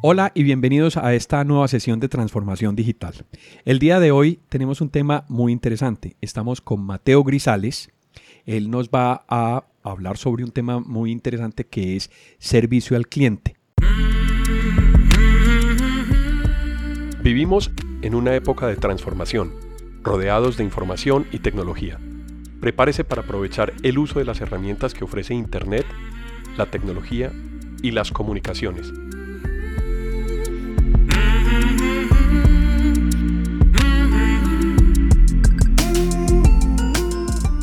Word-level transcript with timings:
Hola 0.00 0.30
y 0.32 0.44
bienvenidos 0.44 0.96
a 0.96 1.12
esta 1.14 1.42
nueva 1.42 1.66
sesión 1.66 1.98
de 1.98 2.08
transformación 2.08 2.76
digital. 2.76 3.26
El 3.64 3.80
día 3.80 3.98
de 3.98 4.12
hoy 4.12 4.38
tenemos 4.48 4.80
un 4.80 4.90
tema 4.90 5.24
muy 5.26 5.50
interesante. 5.50 6.16
Estamos 6.20 6.60
con 6.60 6.80
Mateo 6.80 7.24
Grisales. 7.24 7.90
Él 8.46 8.70
nos 8.70 8.90
va 8.90 9.24
a 9.28 9.64
hablar 9.82 10.16
sobre 10.16 10.44
un 10.44 10.52
tema 10.52 10.78
muy 10.78 11.10
interesante 11.10 11.66
que 11.66 11.96
es 11.96 12.12
servicio 12.38 12.96
al 12.96 13.08
cliente. 13.08 13.56
Vivimos 17.20 17.72
en 18.00 18.14
una 18.14 18.36
época 18.36 18.68
de 18.68 18.76
transformación, 18.76 19.52
rodeados 20.04 20.56
de 20.56 20.62
información 20.62 21.26
y 21.32 21.40
tecnología. 21.40 21.98
Prepárese 22.60 23.02
para 23.02 23.22
aprovechar 23.22 23.72
el 23.82 23.98
uso 23.98 24.20
de 24.20 24.26
las 24.26 24.40
herramientas 24.40 24.94
que 24.94 25.02
ofrece 25.02 25.34
Internet, 25.34 25.86
la 26.56 26.66
tecnología 26.66 27.32
y 27.82 27.90
las 27.90 28.12
comunicaciones 28.12 28.92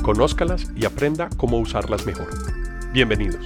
Conózcalas 0.06 0.72
y 0.76 0.86
aprenda 0.86 1.30
cómo 1.36 1.58
usarlas 1.58 2.06
mejor. 2.06 2.28
Bienvenidos. 2.94 3.44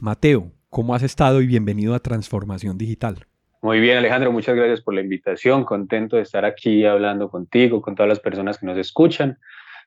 Mateo, 0.00 0.52
¿cómo 0.70 0.94
has 0.94 1.02
estado 1.02 1.42
y 1.42 1.46
bienvenido 1.46 1.94
a 1.94 1.98
Transformación 1.98 2.78
Digital? 2.78 3.26
Muy 3.60 3.78
bien, 3.78 3.98
Alejandro, 3.98 4.32
muchas 4.32 4.56
gracias 4.56 4.80
por 4.80 4.94
la 4.94 5.02
invitación. 5.02 5.64
Contento 5.64 6.16
de 6.16 6.22
estar 6.22 6.46
aquí 6.46 6.86
hablando 6.86 7.28
contigo, 7.28 7.82
con 7.82 7.94
todas 7.94 8.08
las 8.08 8.20
personas 8.20 8.56
que 8.56 8.64
nos 8.64 8.78
escuchan. 8.78 9.36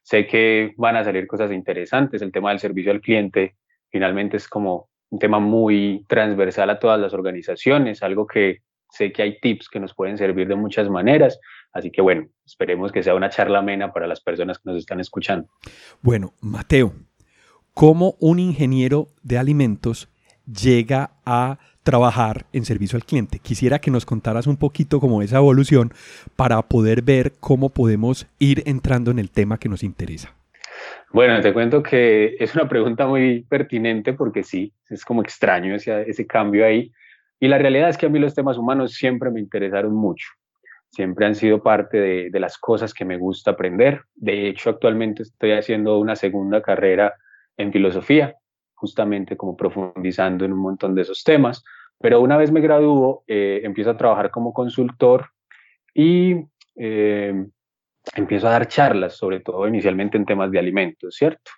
Sé 0.04 0.28
que 0.28 0.76
van 0.78 0.96
a 0.96 1.04
salir 1.04 1.26
cosas 1.26 1.52
interesantes. 1.52 2.22
El 2.22 2.32
tema 2.32 2.52
del 2.52 2.60
servicio 2.60 2.92
al 2.92 3.02
cliente 3.02 3.56
finalmente 3.90 4.38
es 4.38 4.48
como 4.48 4.90
un 5.10 5.18
tema 5.18 5.40
muy 5.40 6.06
transversal 6.08 6.70
a 6.70 6.78
todas 6.78 7.00
las 7.00 7.16
organizaciones, 7.16 8.04
algo 8.04 8.28
que 8.28 8.62
sé 8.90 9.12
que 9.12 9.22
hay 9.22 9.40
tips 9.40 9.70
que 9.70 9.80
nos 9.80 9.94
pueden 9.94 10.18
servir 10.18 10.48
de 10.48 10.56
muchas 10.56 10.90
maneras, 10.90 11.40
así 11.74 11.92
que 11.92 12.02
bueno, 12.02 12.28
esperemos 12.46 12.92
que 12.92 13.04
sea 13.04 13.16
una 13.16 13.30
charla 13.30 13.60
amena 13.60 13.94
para 13.94 14.08
las 14.08 14.22
personas 14.22 14.58
que 14.58 14.70
nos 14.70 14.78
están 14.78 15.00
escuchando. 15.00 15.48
Bueno, 16.02 16.34
Mateo, 16.42 16.94
¿cómo 17.74 18.16
un 18.20 18.40
ingeniero 18.40 19.08
de 19.24 19.38
alimentos 19.38 20.10
llega 20.46 21.12
a 21.26 21.60
trabajar 21.84 22.46
en 22.54 22.66
servicio 22.66 22.98
al 22.98 23.06
cliente? 23.06 23.40
Quisiera 23.40 23.80
que 23.80 23.92
nos 23.92 24.06
contaras 24.06 24.48
un 24.48 24.58
poquito 24.58 25.00
como 25.00 25.22
esa 25.22 25.38
evolución 25.38 25.94
para 26.36 26.62
poder 26.64 27.02
ver 27.02 27.34
cómo 27.40 27.70
podemos 27.70 28.28
ir 28.40 28.64
entrando 28.66 29.12
en 29.12 29.20
el 29.20 29.30
tema 29.30 29.58
que 29.58 29.70
nos 29.70 29.84
interesa. 29.84 30.36
Bueno, 31.12 31.42
te 31.42 31.54
cuento 31.54 31.82
que 31.82 32.36
es 32.40 32.56
una 32.56 32.70
pregunta 32.70 33.08
muy 33.08 33.42
pertinente 33.50 34.14
porque 34.14 34.44
sí, 34.44 34.74
es 34.90 35.04
como 35.04 35.22
extraño 35.22 35.76
ese, 35.76 36.10
ese 36.10 36.26
cambio 36.28 36.66
ahí. 36.66 36.92
Y 37.40 37.48
la 37.48 37.58
realidad 37.58 37.90
es 37.90 37.98
que 37.98 38.08
a 38.08 38.10
mí 38.10 38.20
los 38.20 38.36
temas 38.36 38.58
humanos 38.58 38.94
siempre 38.94 39.32
me 39.32 39.40
interesaron 39.40 39.94
mucho, 39.94 40.28
siempre 40.90 41.26
han 41.26 41.36
sido 41.36 41.64
parte 41.64 42.30
de, 42.30 42.40
las 42.40 42.58
cosas 42.58 42.94
que 42.94 43.06
me 43.06 43.18
gusta 43.18 43.52
aprender. 43.52 44.02
De 44.16 44.48
hecho, 44.48 44.72
actualmente 44.72 45.24
estoy 45.24 45.54
haciendo 45.54 46.00
una 46.00 46.16
segunda 46.16 46.62
carrera 46.62 47.14
en 47.58 47.72
filosofía, 47.72 48.36
justamente 48.74 49.38
como 49.38 49.56
profundizando 49.56 50.46
en 50.46 50.54
un 50.54 50.60
montón 50.60 50.96
de 50.96 51.04
esos 51.04 51.24
temas. 51.24 51.64
Pero 52.00 52.22
una 52.22 52.38
vez 52.38 52.52
me 52.52 52.62
gradúo, 52.62 53.24
eh, 53.28 53.62
empiezo 53.64 53.92
a 53.92 53.98
trabajar 53.98 54.32
como 54.32 54.54
consultor 54.54 55.30
y 55.94 56.36
eh, 56.76 57.46
empiezo 58.16 58.48
a 58.48 58.52
dar 58.52 58.68
charlas, 58.68 59.16
sobre 59.16 59.42
todo 59.42 59.68
inicialmente 59.68 60.18
en 60.18 60.26
temas 60.26 60.52
de 60.52 60.60
alimentos, 60.60 61.16
¿cierto? 61.16 61.52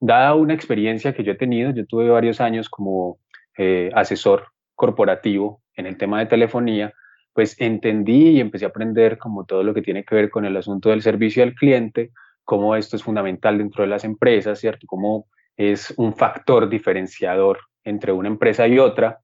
Dada 0.00 0.34
una 0.34 0.54
experiencia 0.54 1.12
que 1.12 1.24
yo 1.24 1.32
he 1.32 1.36
tenido, 1.36 1.70
yo 1.70 1.86
tuve 1.86 2.08
varios 2.08 2.40
años 2.40 2.68
como 2.68 3.18
eh, 3.58 3.90
asesor 3.94 4.46
corporativo 4.78 5.60
en 5.74 5.86
el 5.86 5.96
tema 5.96 6.20
de 6.20 6.26
telefonía, 6.26 6.94
pues 7.34 7.60
entendí 7.60 8.30
y 8.30 8.40
empecé 8.40 8.64
a 8.64 8.68
aprender 8.68 9.18
como 9.18 9.44
todo 9.44 9.64
lo 9.64 9.74
que 9.74 9.82
tiene 9.82 10.04
que 10.04 10.14
ver 10.14 10.30
con 10.30 10.44
el 10.44 10.56
asunto 10.56 10.90
del 10.90 11.02
servicio 11.02 11.42
al 11.42 11.54
cliente, 11.54 12.12
cómo 12.44 12.76
esto 12.76 12.96
es 12.96 13.02
fundamental 13.02 13.58
dentro 13.58 13.82
de 13.82 13.90
las 13.90 14.04
empresas, 14.04 14.60
¿cierto? 14.60 14.86
Cómo 14.86 15.26
es 15.56 15.92
un 15.96 16.14
factor 16.14 16.68
diferenciador 16.68 17.58
entre 17.82 18.12
una 18.12 18.28
empresa 18.28 18.68
y 18.68 18.78
otra. 18.78 19.18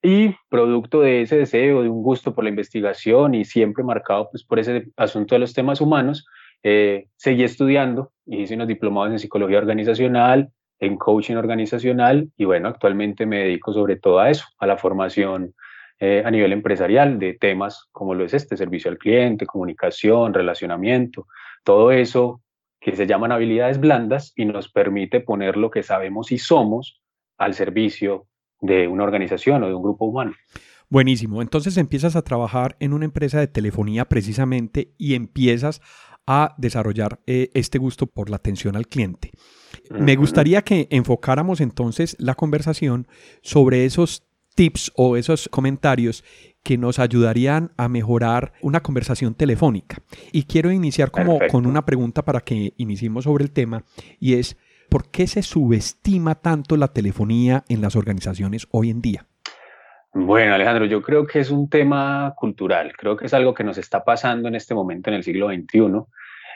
Y 0.00 0.34
producto 0.48 1.00
de 1.00 1.22
ese 1.22 1.36
deseo, 1.36 1.82
de 1.82 1.88
un 1.88 2.02
gusto 2.02 2.34
por 2.34 2.44
la 2.44 2.50
investigación 2.50 3.34
y 3.34 3.44
siempre 3.44 3.84
marcado 3.84 4.28
pues, 4.30 4.44
por 4.44 4.58
ese 4.58 4.86
asunto 4.96 5.34
de 5.34 5.40
los 5.40 5.52
temas 5.52 5.80
humanos, 5.80 6.26
eh, 6.62 7.08
seguí 7.16 7.42
estudiando 7.42 8.12
hice 8.26 8.54
unos 8.54 8.68
diplomados 8.68 9.12
en 9.12 9.18
psicología 9.18 9.58
organizacional, 9.58 10.50
en 10.80 10.96
coaching 10.96 11.36
organizacional 11.36 12.30
y 12.36 12.46
bueno, 12.46 12.68
actualmente 12.68 13.26
me 13.26 13.40
dedico 13.40 13.72
sobre 13.72 13.96
todo 13.96 14.18
a 14.18 14.30
eso, 14.30 14.46
a 14.58 14.66
la 14.66 14.78
formación 14.78 15.54
eh, 16.00 16.22
a 16.24 16.30
nivel 16.30 16.52
empresarial 16.52 17.18
de 17.18 17.34
temas 17.34 17.88
como 17.92 18.14
lo 18.14 18.24
es 18.24 18.32
este, 18.32 18.56
servicio 18.56 18.90
al 18.90 18.96
cliente, 18.96 19.44
comunicación, 19.44 20.32
relacionamiento, 20.32 21.26
todo 21.62 21.92
eso 21.92 22.40
que 22.80 22.96
se 22.96 23.06
llaman 23.06 23.32
habilidades 23.32 23.78
blandas 23.78 24.32
y 24.34 24.46
nos 24.46 24.70
permite 24.72 25.20
poner 25.20 25.58
lo 25.58 25.70
que 25.70 25.82
sabemos 25.82 26.32
y 26.32 26.38
somos 26.38 27.02
al 27.36 27.52
servicio 27.52 28.26
de 28.62 28.88
una 28.88 29.04
organización 29.04 29.62
o 29.62 29.68
de 29.68 29.74
un 29.74 29.82
grupo 29.82 30.06
humano. 30.06 30.32
Buenísimo, 30.88 31.42
entonces 31.42 31.76
empiezas 31.76 32.16
a 32.16 32.22
trabajar 32.22 32.76
en 32.80 32.94
una 32.94 33.04
empresa 33.04 33.38
de 33.38 33.46
telefonía 33.46 34.06
precisamente 34.06 34.94
y 34.96 35.14
empiezas 35.14 35.82
a 36.32 36.54
desarrollar 36.58 37.18
eh, 37.26 37.50
este 37.54 37.78
gusto 37.78 38.06
por 38.06 38.30
la 38.30 38.36
atención 38.36 38.76
al 38.76 38.86
cliente. 38.86 39.32
Me 39.90 40.14
gustaría 40.14 40.62
que 40.62 40.86
enfocáramos 40.92 41.60
entonces 41.60 42.14
la 42.20 42.36
conversación 42.36 43.08
sobre 43.42 43.84
esos 43.84 44.22
tips 44.54 44.92
o 44.94 45.16
esos 45.16 45.48
comentarios 45.48 46.22
que 46.62 46.78
nos 46.78 47.00
ayudarían 47.00 47.72
a 47.76 47.88
mejorar 47.88 48.52
una 48.62 48.80
conversación 48.80 49.34
telefónica. 49.34 50.04
Y 50.30 50.44
quiero 50.44 50.70
iniciar 50.70 51.10
como 51.10 51.40
con 51.50 51.66
una 51.66 51.84
pregunta 51.84 52.24
para 52.24 52.42
que 52.42 52.74
iniciemos 52.76 53.24
sobre 53.24 53.42
el 53.42 53.50
tema 53.50 53.84
y 54.20 54.34
es, 54.34 54.56
¿por 54.88 55.10
qué 55.10 55.26
se 55.26 55.42
subestima 55.42 56.36
tanto 56.36 56.76
la 56.76 56.92
telefonía 56.92 57.64
en 57.68 57.80
las 57.80 57.96
organizaciones 57.96 58.68
hoy 58.70 58.90
en 58.90 59.00
día? 59.02 59.26
Bueno, 60.12 60.54
Alejandro, 60.54 60.86
yo 60.86 61.02
creo 61.02 61.26
que 61.26 61.38
es 61.38 61.50
un 61.50 61.68
tema 61.68 62.34
cultural, 62.36 62.92
creo 62.96 63.16
que 63.16 63.26
es 63.26 63.34
algo 63.34 63.54
que 63.54 63.62
nos 63.62 63.78
está 63.78 64.04
pasando 64.04 64.48
en 64.48 64.56
este 64.56 64.74
momento 64.74 65.08
en 65.08 65.16
el 65.16 65.22
siglo 65.22 65.48
XXI, 65.48 66.02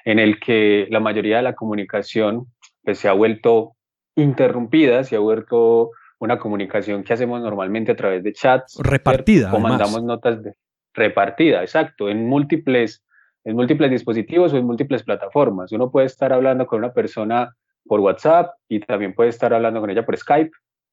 en 0.05 0.19
el 0.19 0.41
que 0.41 0.89
la 0.91 1.01
mayoría 1.01 1.37
de 1.37 1.45
la 1.45 1.55
comunicación 1.55 2.47
pues, 2.83 2.99
se 2.99 3.09
ha 3.09 3.13
vuelto 3.13 3.77
interrumpida, 4.17 5.05
se 5.05 5.17
ha 5.17 5.21
vuelto 5.21 5.93
una 6.19 6.39
comunicación 6.39 7.05
que 7.05 7.13
hacemos 7.13 7.41
normalmente 7.41 7.93
a 7.93 7.97
través 7.97 8.25
de 8.25 8.33
chats. 8.33 8.77
Repartida. 8.83 9.53
O 9.55 9.61
mandamos 9.61 10.03
notas 10.03 10.43
de 10.43 10.55
repartida, 10.93 11.61
exacto, 11.63 12.09
en 12.09 12.27
múltiples, 12.27 13.05
en 13.45 13.57
múltiples 13.57 13.91
dispositivos 13.91 14.53
o 14.53 14.57
en 14.57 14.67
múltiples 14.67 15.03
plataformas. 15.05 15.71
Uno 15.73 15.91
puede 15.91 16.07
estar 16.07 16.33
hablando 16.33 16.67
con 16.67 16.79
una 16.79 16.93
persona 16.93 17.55
por 17.85 18.01
WhatsApp 18.01 18.55
y 18.69 18.81
también 18.81 19.15
puede 19.15 19.31
estar 19.31 19.53
hablando 19.53 19.81
con 19.81 19.91
ella 19.91 20.05
por 20.05 20.17
Skype, 20.17 20.53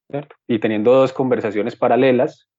¿cierto? 0.10 0.36
Y 0.48 0.60
teniendo 0.60 0.94
dos 0.94 1.14
conversaciones 1.14 1.76
paralelas 1.76 2.51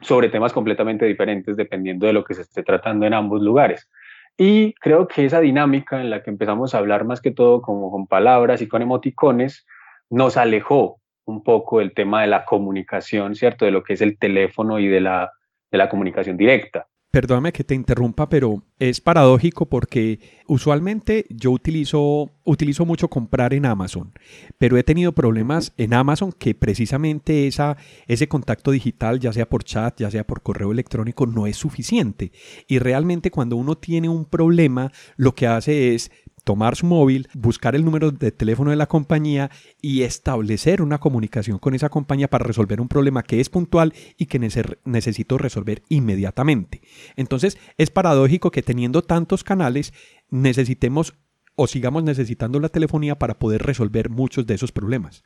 sobre 0.00 0.28
temas 0.28 0.52
completamente 0.52 1.04
diferentes 1.06 1.56
dependiendo 1.56 2.06
de 2.06 2.12
lo 2.12 2.24
que 2.24 2.34
se 2.34 2.42
esté 2.42 2.62
tratando 2.62 3.06
en 3.06 3.14
ambos 3.14 3.42
lugares. 3.42 3.88
Y 4.36 4.74
creo 4.74 5.08
que 5.08 5.24
esa 5.24 5.40
dinámica 5.40 6.00
en 6.00 6.10
la 6.10 6.22
que 6.22 6.30
empezamos 6.30 6.74
a 6.74 6.78
hablar 6.78 7.04
más 7.04 7.20
que 7.20 7.32
todo 7.32 7.60
como 7.60 7.90
con 7.90 8.06
palabras 8.06 8.62
y 8.62 8.68
con 8.68 8.82
emoticones 8.82 9.66
nos 10.10 10.36
alejó 10.36 11.00
un 11.24 11.42
poco 11.42 11.80
del 11.80 11.92
tema 11.92 12.22
de 12.22 12.28
la 12.28 12.44
comunicación, 12.44 13.34
¿cierto? 13.34 13.64
De 13.64 13.72
lo 13.72 13.82
que 13.82 13.94
es 13.94 14.00
el 14.00 14.18
teléfono 14.18 14.78
y 14.78 14.86
de 14.86 15.00
la, 15.00 15.32
de 15.70 15.78
la 15.78 15.88
comunicación 15.88 16.36
directa. 16.36 16.86
Perdóname 17.10 17.52
que 17.52 17.64
te 17.64 17.74
interrumpa, 17.74 18.28
pero 18.28 18.64
es 18.78 19.00
paradójico 19.00 19.66
porque 19.66 20.20
usualmente 20.46 21.24
yo 21.30 21.52
utilizo, 21.52 22.30
utilizo 22.44 22.84
mucho 22.84 23.08
comprar 23.08 23.54
en 23.54 23.64
Amazon, 23.64 24.12
pero 24.58 24.76
he 24.76 24.82
tenido 24.82 25.12
problemas 25.12 25.72
en 25.78 25.94
Amazon 25.94 26.32
que 26.32 26.54
precisamente 26.54 27.46
esa, 27.46 27.78
ese 28.06 28.28
contacto 28.28 28.72
digital, 28.72 29.20
ya 29.20 29.32
sea 29.32 29.48
por 29.48 29.64
chat, 29.64 29.98
ya 29.98 30.10
sea 30.10 30.26
por 30.26 30.42
correo 30.42 30.70
electrónico, 30.70 31.24
no 31.24 31.46
es 31.46 31.56
suficiente. 31.56 32.30
Y 32.66 32.78
realmente 32.78 33.30
cuando 33.30 33.56
uno 33.56 33.78
tiene 33.78 34.10
un 34.10 34.26
problema, 34.26 34.92
lo 35.16 35.34
que 35.34 35.46
hace 35.46 35.94
es 35.94 36.10
tomar 36.48 36.76
su 36.76 36.86
móvil, 36.86 37.28
buscar 37.34 37.76
el 37.76 37.84
número 37.84 38.10
de 38.10 38.32
teléfono 38.32 38.70
de 38.70 38.76
la 38.76 38.86
compañía 38.86 39.50
y 39.82 40.04
establecer 40.04 40.80
una 40.80 40.96
comunicación 40.96 41.58
con 41.58 41.74
esa 41.74 41.90
compañía 41.90 42.28
para 42.28 42.46
resolver 42.46 42.80
un 42.80 42.88
problema 42.88 43.22
que 43.22 43.38
es 43.38 43.50
puntual 43.50 43.92
y 44.16 44.24
que 44.24 44.38
necesito 44.38 45.36
resolver 45.36 45.82
inmediatamente. 45.90 46.80
Entonces 47.16 47.58
es 47.76 47.90
paradójico 47.90 48.50
que 48.50 48.62
teniendo 48.62 49.02
tantos 49.02 49.44
canales 49.44 49.92
necesitemos 50.30 51.12
o 51.54 51.66
sigamos 51.66 52.02
necesitando 52.02 52.58
la 52.60 52.70
telefonía 52.70 53.18
para 53.18 53.38
poder 53.38 53.64
resolver 53.64 54.08
muchos 54.08 54.46
de 54.46 54.54
esos 54.54 54.72
problemas. 54.72 55.24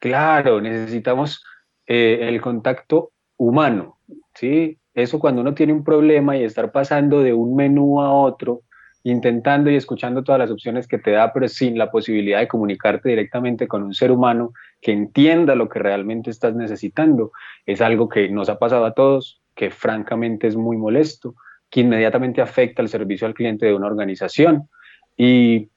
Claro, 0.00 0.60
necesitamos 0.60 1.40
eh, 1.86 2.18
el 2.22 2.40
contacto 2.40 3.12
humano, 3.36 3.98
¿sí? 4.34 4.76
Eso 4.92 5.20
cuando 5.20 5.42
uno 5.42 5.54
tiene 5.54 5.72
un 5.72 5.84
problema 5.84 6.36
y 6.36 6.42
estar 6.42 6.72
pasando 6.72 7.22
de 7.22 7.32
un 7.32 7.54
menú 7.54 8.00
a 8.00 8.10
otro, 8.10 8.62
intentando 9.04 9.70
y 9.70 9.76
escuchando 9.76 10.22
todas 10.22 10.40
las 10.40 10.50
opciones 10.50 10.86
que 10.86 10.98
te 10.98 11.12
da, 11.12 11.32
pero 11.32 11.48
sin 11.48 11.78
la 11.78 11.90
posibilidad 11.90 12.40
de 12.40 12.48
comunicarte 12.48 13.08
directamente 13.08 13.68
con 13.68 13.82
un 13.82 13.94
ser 13.94 14.10
humano 14.10 14.52
que 14.80 14.92
entienda 14.92 15.54
lo 15.54 15.68
que 15.68 15.78
realmente 15.78 16.30
estás 16.30 16.54
necesitando, 16.54 17.32
es 17.64 17.80
algo 17.80 18.08
que 18.08 18.28
nos 18.28 18.48
ha 18.48 18.58
pasado 18.58 18.84
a 18.84 18.94
todos, 18.94 19.40
que 19.54 19.70
francamente 19.70 20.46
es 20.46 20.56
muy 20.56 20.76
molesto, 20.76 21.34
que 21.70 21.80
inmediatamente 21.80 22.40
afecta 22.40 22.82
el 22.82 22.88
servicio 22.88 23.26
al 23.26 23.34
cliente 23.34 23.66
de 23.66 23.74
una 23.74 23.86
organización 23.86 24.68
y 25.16 25.68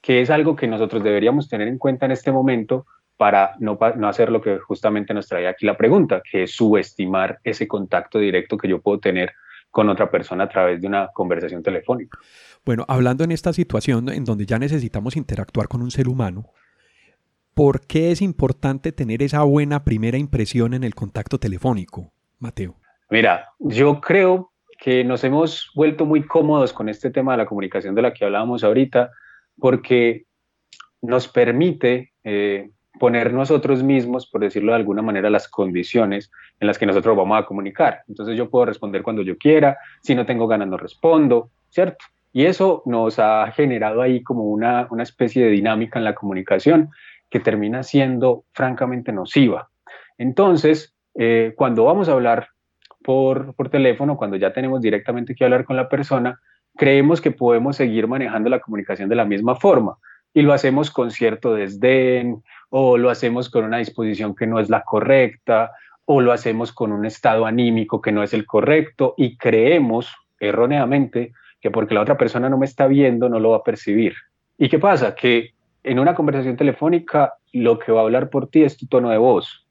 que 0.00 0.20
es 0.20 0.30
algo 0.30 0.56
que 0.56 0.66
nosotros 0.66 1.02
deberíamos 1.02 1.48
tener 1.48 1.68
en 1.68 1.78
cuenta 1.78 2.06
en 2.06 2.12
este 2.12 2.32
momento 2.32 2.86
para 3.16 3.54
no, 3.60 3.78
no 3.96 4.08
hacer 4.08 4.30
lo 4.30 4.40
que 4.40 4.58
justamente 4.58 5.14
nos 5.14 5.28
trae 5.28 5.46
aquí 5.46 5.64
la 5.64 5.76
pregunta, 5.76 6.22
que 6.28 6.44
es 6.44 6.56
subestimar 6.56 7.38
ese 7.44 7.68
contacto 7.68 8.18
directo 8.18 8.56
que 8.56 8.68
yo 8.68 8.80
puedo 8.80 8.98
tener 8.98 9.32
con 9.72 9.88
otra 9.88 10.10
persona 10.10 10.44
a 10.44 10.48
través 10.48 10.80
de 10.80 10.86
una 10.86 11.08
conversación 11.08 11.62
telefónica. 11.62 12.18
Bueno, 12.64 12.84
hablando 12.86 13.24
en 13.24 13.32
esta 13.32 13.52
situación 13.52 14.10
en 14.10 14.24
donde 14.24 14.46
ya 14.46 14.58
necesitamos 14.58 15.16
interactuar 15.16 15.66
con 15.66 15.82
un 15.82 15.90
ser 15.90 16.08
humano, 16.08 16.50
¿por 17.54 17.80
qué 17.86 18.12
es 18.12 18.20
importante 18.20 18.92
tener 18.92 19.22
esa 19.22 19.42
buena 19.42 19.82
primera 19.82 20.18
impresión 20.18 20.74
en 20.74 20.84
el 20.84 20.94
contacto 20.94 21.38
telefónico, 21.38 22.12
Mateo? 22.38 22.76
Mira, 23.10 23.48
yo 23.58 24.00
creo 24.00 24.52
que 24.78 25.04
nos 25.04 25.24
hemos 25.24 25.70
vuelto 25.74 26.04
muy 26.04 26.26
cómodos 26.26 26.72
con 26.74 26.90
este 26.90 27.10
tema 27.10 27.32
de 27.32 27.38
la 27.38 27.46
comunicación 27.46 27.94
de 27.94 28.02
la 28.02 28.12
que 28.12 28.26
hablábamos 28.26 28.62
ahorita, 28.64 29.10
porque 29.58 30.26
nos 31.00 31.28
permite 31.28 32.12
eh, 32.24 32.70
poner 33.02 33.32
nosotros 33.32 33.82
mismos, 33.82 34.28
por 34.28 34.42
decirlo 34.42 34.70
de 34.70 34.76
alguna 34.76 35.02
manera, 35.02 35.28
las 35.28 35.48
condiciones 35.48 36.30
en 36.60 36.68
las 36.68 36.78
que 36.78 36.86
nosotros 36.86 37.16
vamos 37.16 37.36
a 37.36 37.44
comunicar. 37.44 38.02
Entonces 38.06 38.36
yo 38.36 38.48
puedo 38.48 38.66
responder 38.66 39.02
cuando 39.02 39.22
yo 39.22 39.36
quiera, 39.36 39.76
si 40.02 40.14
no 40.14 40.24
tengo 40.24 40.46
ganas 40.46 40.68
no 40.68 40.76
respondo, 40.76 41.50
¿cierto? 41.68 42.04
Y 42.32 42.44
eso 42.44 42.84
nos 42.86 43.18
ha 43.18 43.50
generado 43.50 44.02
ahí 44.02 44.22
como 44.22 44.44
una, 44.44 44.86
una 44.92 45.02
especie 45.02 45.44
de 45.44 45.50
dinámica 45.50 45.98
en 45.98 46.04
la 46.04 46.14
comunicación 46.14 46.90
que 47.28 47.40
termina 47.40 47.82
siendo 47.82 48.44
francamente 48.52 49.10
nociva. 49.10 49.68
Entonces, 50.16 50.94
eh, 51.16 51.54
cuando 51.56 51.82
vamos 51.82 52.08
a 52.08 52.12
hablar 52.12 52.50
por, 53.02 53.52
por 53.56 53.68
teléfono, 53.68 54.16
cuando 54.16 54.36
ya 54.36 54.52
tenemos 54.52 54.80
directamente 54.80 55.34
que 55.34 55.42
hablar 55.42 55.64
con 55.64 55.74
la 55.74 55.88
persona, 55.88 56.38
creemos 56.76 57.20
que 57.20 57.32
podemos 57.32 57.74
seguir 57.74 58.06
manejando 58.06 58.48
la 58.48 58.60
comunicación 58.60 59.08
de 59.08 59.16
la 59.16 59.24
misma 59.24 59.56
forma 59.56 59.98
y 60.34 60.42
lo 60.42 60.52
hacemos 60.52 60.90
con 60.90 61.10
cierto 61.10 61.54
desdén 61.54 62.42
o 62.70 62.96
lo 62.96 63.10
hacemos 63.10 63.50
con 63.50 63.64
una 63.64 63.78
disposición 63.78 64.34
que 64.34 64.46
no 64.46 64.58
es 64.58 64.70
la 64.70 64.82
correcta 64.82 65.72
o 66.04 66.20
lo 66.20 66.32
hacemos 66.32 66.72
con 66.72 66.92
un 66.92 67.06
estado 67.06 67.46
anímico 67.46 68.00
que 68.00 68.12
no 68.12 68.22
es 68.22 68.32
el 68.32 68.46
correcto 68.46 69.14
y 69.16 69.36
creemos 69.36 70.12
erróneamente 70.40 71.32
que 71.60 71.70
porque 71.70 71.94
la 71.94 72.00
otra 72.00 72.16
persona 72.16 72.48
no 72.48 72.58
me 72.58 72.66
está 72.66 72.86
viendo 72.86 73.28
no 73.28 73.38
lo 73.38 73.50
va 73.50 73.58
a 73.58 73.62
percibir. 73.62 74.14
¿Y 74.58 74.68
qué 74.68 74.78
pasa? 74.78 75.14
Que 75.14 75.54
en 75.84 75.98
una 75.98 76.14
conversación 76.14 76.56
telefónica 76.56 77.34
lo 77.52 77.78
que 77.78 77.92
va 77.92 78.00
a 78.00 78.04
hablar 78.04 78.30
por 78.30 78.48
ti 78.48 78.62
es 78.62 78.76
tu 78.76 78.86
tono 78.86 79.10
de 79.10 79.18
voz. 79.18 79.66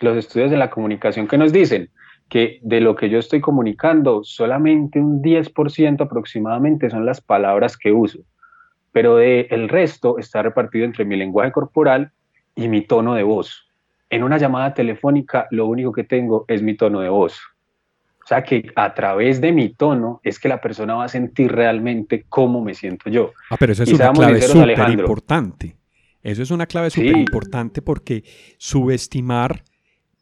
Los 0.00 0.16
estudios 0.16 0.50
de 0.50 0.56
la 0.56 0.70
comunicación 0.70 1.28
que 1.28 1.38
nos 1.38 1.52
dicen 1.52 1.90
que 2.28 2.60
de 2.62 2.80
lo 2.80 2.94
que 2.94 3.10
yo 3.10 3.18
estoy 3.18 3.40
comunicando, 3.40 4.22
solamente 4.22 5.00
un 5.00 5.20
10% 5.20 6.00
aproximadamente 6.00 6.88
son 6.88 7.04
las 7.04 7.20
palabras 7.20 7.76
que 7.76 7.92
uso, 7.92 8.20
pero 8.92 9.16
de 9.16 9.46
el 9.50 9.68
resto 9.68 10.18
está 10.18 10.42
repartido 10.42 10.84
entre 10.84 11.04
mi 11.04 11.16
lenguaje 11.16 11.52
corporal 11.52 12.12
y 12.54 12.68
mi 12.68 12.82
tono 12.82 13.14
de 13.14 13.22
voz. 13.22 13.68
En 14.08 14.22
una 14.24 14.38
llamada 14.38 14.74
telefónica 14.74 15.46
lo 15.50 15.66
único 15.66 15.92
que 15.92 16.04
tengo 16.04 16.44
es 16.48 16.62
mi 16.62 16.76
tono 16.76 17.00
de 17.00 17.08
voz. 17.08 17.40
O 18.22 18.26
sea 18.26 18.42
que 18.42 18.70
a 18.76 18.94
través 18.94 19.40
de 19.40 19.52
mi 19.52 19.70
tono 19.70 20.20
es 20.22 20.38
que 20.38 20.48
la 20.48 20.60
persona 20.60 20.94
va 20.94 21.04
a 21.04 21.08
sentir 21.08 21.50
realmente 21.50 22.26
cómo 22.28 22.62
me 22.62 22.74
siento 22.74 23.10
yo. 23.10 23.32
Ah, 23.50 23.56
pero 23.58 23.72
eso 23.72 23.82
es 23.82 23.92
una 23.92 24.12
clave 24.12 24.42
súper 24.42 24.90
importante. 24.90 25.76
Eso 26.22 26.42
es 26.42 26.50
una 26.50 26.66
clave 26.66 26.90
súper 26.90 27.16
importante 27.16 27.82
porque 27.82 28.24
subestimar 28.58 29.64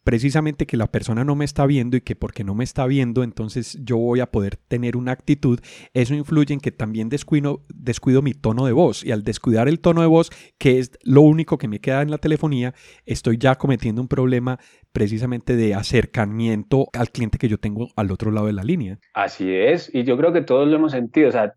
precisamente 0.09 0.65
que 0.65 0.75
la 0.75 0.87
persona 0.87 1.23
no 1.23 1.35
me 1.35 1.45
está 1.45 1.67
viendo 1.67 1.95
y 1.95 2.01
que 2.01 2.15
porque 2.15 2.43
no 2.43 2.55
me 2.55 2.63
está 2.63 2.87
viendo, 2.87 3.21
entonces 3.21 3.77
yo 3.83 3.95
voy 3.97 4.21
a 4.21 4.31
poder 4.31 4.55
tener 4.55 4.97
una 4.97 5.11
actitud, 5.11 5.59
eso 5.93 6.15
influye 6.15 6.51
en 6.51 6.59
que 6.59 6.71
también 6.71 7.09
descuido, 7.09 7.61
descuido 7.71 8.23
mi 8.23 8.33
tono 8.33 8.65
de 8.65 8.71
voz 8.71 9.05
y 9.05 9.11
al 9.11 9.23
descuidar 9.23 9.67
el 9.67 9.79
tono 9.79 10.01
de 10.01 10.07
voz, 10.07 10.31
que 10.57 10.79
es 10.79 10.97
lo 11.03 11.21
único 11.21 11.59
que 11.59 11.67
me 11.67 11.79
queda 11.79 12.01
en 12.01 12.09
la 12.09 12.17
telefonía, 12.17 12.73
estoy 13.05 13.37
ya 13.37 13.53
cometiendo 13.53 14.01
un 14.01 14.07
problema 14.07 14.57
precisamente 14.91 15.55
de 15.55 15.75
acercamiento 15.75 16.87
al 16.93 17.11
cliente 17.11 17.37
que 17.37 17.47
yo 17.47 17.59
tengo 17.59 17.89
al 17.95 18.09
otro 18.09 18.31
lado 18.31 18.47
de 18.47 18.53
la 18.53 18.63
línea. 18.63 18.97
Así 19.13 19.53
es, 19.53 19.93
y 19.93 20.05
yo 20.05 20.17
creo 20.17 20.33
que 20.33 20.41
todos 20.41 20.67
lo 20.67 20.75
hemos 20.75 20.91
sentido, 20.91 21.29
o 21.29 21.33
sea, 21.33 21.53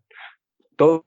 todos 0.75 1.03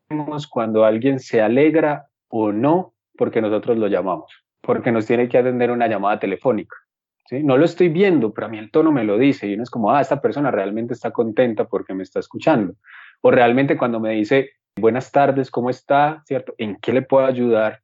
cuando 0.51 0.85
alguien 0.85 1.21
se 1.21 1.41
alegra 1.41 2.07
o 2.27 2.51
no 2.51 2.95
porque 3.17 3.41
nosotros 3.41 3.79
lo 3.79 3.87
llamamos, 3.87 4.33
porque 4.63 4.91
nos 4.91 5.07
tiene 5.07 5.29
que 5.29 5.39
atender 5.39 5.71
una 5.71 5.87
llamada 5.87 6.19
telefónica. 6.19 6.75
No 7.31 7.57
lo 7.57 7.65
estoy 7.65 7.89
viendo, 7.89 8.33
pero 8.33 8.47
a 8.47 8.51
mí 8.51 8.59
el 8.59 8.71
tono 8.71 8.93
me 8.93 9.05
lo 9.05 9.19
dice 9.19 9.47
y 9.47 9.55
uno 9.55 9.63
es 9.63 9.71
como, 9.71 9.91
ah, 9.91 10.01
esta 10.01 10.21
persona 10.21 10.51
realmente 10.51 10.95
está 10.95 11.11
contenta 11.11 11.67
porque 11.67 11.95
me 11.95 12.03
está 12.03 12.21
escuchando. 12.21 12.75
O 13.21 13.31
realmente 13.31 13.77
cuando 13.77 14.01
me 14.01 14.13
dice, 14.13 14.51
buenas 14.77 15.11
tardes, 15.11 15.51
¿cómo 15.51 15.71
está? 15.71 16.23
¿Cierto? 16.27 16.55
¿En 16.59 16.77
qué 16.77 16.93
le 16.93 17.03
puedo 17.03 17.27
ayudar? 17.27 17.83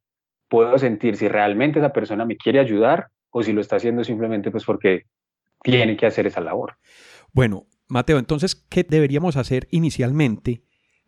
Puedo 0.49 0.79
sentir 0.79 1.17
si 1.17 1.29
realmente 1.29 1.79
esa 1.79 1.93
persona 1.93 2.25
me 2.25 2.37
quiere 2.37 2.61
ayudar 2.61 3.09
o 3.31 3.43
si 3.43 3.53
lo 3.53 3.61
está 3.61 3.77
haciendo 3.77 4.05
simplemente 4.05 4.51
pues 4.51 4.65
porque 4.65 5.07
tiene 5.63 5.97
que 5.97 6.07
hacer 6.07 6.27
esa 6.27 6.41
labor. 6.41 6.77
Bueno, 7.33 7.67
Mateo, 7.89 8.19
entonces, 8.19 8.55
¿qué 8.55 8.85
deberíamos 8.85 9.37
hacer 9.37 9.69
inicialmente 9.71 10.63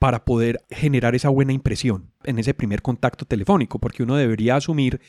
para 0.05 0.27
poder 0.27 0.63
generar 0.69 1.15
esa 1.15 1.31
buena 1.31 1.55
impresión 1.55 2.11
en 2.25 2.39
ese 2.39 2.53
primer 2.53 2.83
contacto 2.83 3.25
telefónico, 3.25 3.79
porque 3.79 4.03
uno 4.03 4.17
debería 4.17 4.55
asumir 4.55 5.01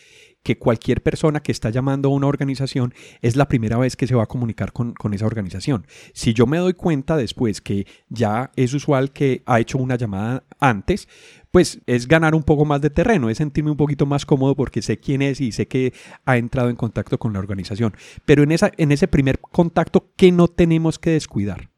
que 0.41 0.57
cualquier 0.57 1.03
persona 1.03 1.41
que 1.41 1.51
está 1.51 1.69
llamando 1.69 2.07
a 2.07 2.13
una 2.13 2.27
organización 2.27 2.93
es 3.21 3.35
la 3.35 3.49
primera 3.49 3.77
vez 3.77 3.97
que 3.97 4.07
se 4.07 4.15
va 4.15 4.23
a 4.23 4.27
comunicar 4.27 4.71
con, 4.71 4.95
esa 5.13 5.25
organización. 5.25 5.85
Si 6.13 6.33
yo 6.33 6.47
me 6.47 6.59
doy 6.59 6.75
cuenta 6.75 7.17
después 7.17 7.59
que 7.59 7.85
ya 8.07 8.51
es 8.55 8.73
usual 8.73 9.11
que 9.11 9.43
ha 9.45 9.59
hecho 9.59 9.79
una 9.79 9.97
llamada 9.97 10.45
antes, 10.61 11.09
pues 11.51 11.81
es 11.87 12.07
ganar 12.07 12.33
un 12.33 12.43
poco 12.43 12.63
más 12.63 12.79
de 12.79 12.89
terreno, 12.89 13.29
es 13.29 13.39
sentirme 13.39 13.71
un 13.71 13.77
poquito 13.77 14.05
más 14.05 14.25
cómodo 14.25 14.55
porque 14.55 14.81
sé 14.81 14.97
quién 14.97 15.21
es 15.21 15.41
y 15.41 15.51
sé 15.51 15.67
que 15.67 15.91
ha 16.23 16.37
entrado 16.37 16.69
en 16.69 16.77
contacto 16.77 17.19
con 17.19 17.33
la 17.33 17.39
organización. 17.39 17.97
Pero 18.23 18.43
en, 18.43 18.53
esa, 18.53 18.71
en 18.77 18.93
ese 18.93 19.09
primer 19.09 19.41
contacto, 19.41 20.13
¿qué 20.15 20.31
no 20.31 20.47
tenemos 20.47 20.99
que 20.99 21.09
descuidar? 21.09 21.74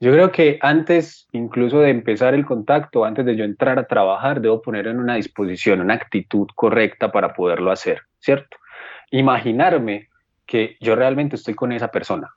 Yo 0.00 0.12
creo 0.12 0.30
que 0.30 0.58
antes 0.62 1.26
incluso 1.32 1.80
de 1.80 1.90
empezar 1.90 2.32
el 2.34 2.46
contacto, 2.46 3.04
antes 3.04 3.26
de 3.26 3.34
yo 3.34 3.44
entrar 3.44 3.80
a 3.80 3.86
trabajar, 3.86 4.40
debo 4.40 4.62
poner 4.62 4.86
en 4.86 5.00
una 5.00 5.16
disposición, 5.16 5.80
una 5.80 5.94
actitud 5.94 6.46
correcta 6.54 7.10
para 7.10 7.32
poderlo 7.32 7.72
hacer, 7.72 8.02
¿cierto? 8.20 8.56
Imaginarme 9.10 10.08
que 10.46 10.76
yo 10.80 10.94
realmente 10.94 11.34
estoy 11.34 11.54
con 11.54 11.72
esa 11.72 11.88
persona. 11.88 12.30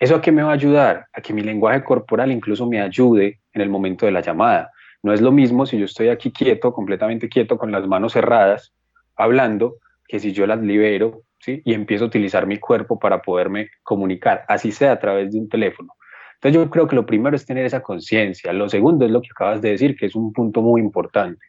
¿Eso 0.00 0.16
a 0.16 0.20
qué 0.20 0.32
me 0.32 0.42
va 0.42 0.50
a 0.50 0.54
ayudar? 0.54 1.06
A 1.12 1.20
que 1.20 1.32
mi 1.32 1.42
lenguaje 1.42 1.84
corporal 1.84 2.32
incluso 2.32 2.66
me 2.66 2.80
ayude 2.80 3.40
en 3.52 3.62
el 3.62 3.68
momento 3.68 4.04
de 4.04 4.12
la 4.12 4.20
llamada. 4.20 4.72
No 5.04 5.12
es 5.12 5.20
lo 5.20 5.30
mismo 5.30 5.66
si 5.66 5.78
yo 5.78 5.84
estoy 5.84 6.08
aquí 6.08 6.32
quieto, 6.32 6.72
completamente 6.72 7.28
quieto, 7.28 7.58
con 7.58 7.70
las 7.70 7.86
manos 7.86 8.14
cerradas, 8.14 8.72
hablando, 9.14 9.76
que 10.08 10.18
si 10.18 10.32
yo 10.32 10.46
las 10.48 10.60
libero 10.60 11.22
¿sí? 11.38 11.62
y 11.64 11.74
empiezo 11.74 12.04
a 12.04 12.08
utilizar 12.08 12.46
mi 12.46 12.58
cuerpo 12.58 12.98
para 12.98 13.22
poderme 13.22 13.70
comunicar, 13.84 14.44
así 14.48 14.72
sea 14.72 14.92
a 14.92 14.98
través 14.98 15.32
de 15.32 15.38
un 15.38 15.48
teléfono 15.48 15.95
entonces 16.36 16.62
yo 16.62 16.70
creo 16.70 16.86
que 16.86 16.96
lo 16.96 17.06
primero 17.06 17.34
es 17.34 17.46
tener 17.46 17.64
esa 17.64 17.82
conciencia. 17.82 18.52
Lo 18.52 18.68
segundo 18.68 19.04
es 19.04 19.10
lo 19.10 19.22
que 19.22 19.28
acabas 19.30 19.62
de 19.62 19.70
decir, 19.70 19.96
que 19.96 20.06
es 20.06 20.14
un 20.14 20.32
punto 20.32 20.62
muy 20.62 20.80
importante. 20.80 21.44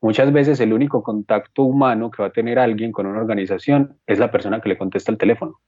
Muchas 0.00 0.32
veces 0.32 0.60
el 0.60 0.72
único 0.72 1.02
contacto 1.02 1.62
humano 1.62 2.10
que 2.10 2.22
va 2.22 2.28
a 2.28 2.32
tener 2.32 2.58
alguien 2.58 2.92
con 2.92 3.06
una 3.06 3.20
organización 3.20 3.98
es 4.06 4.18
la 4.18 4.30
persona 4.30 4.60
que 4.60 4.68
le 4.68 4.78
contesta 4.78 5.10
el 5.10 5.18
teléfono. 5.18 5.60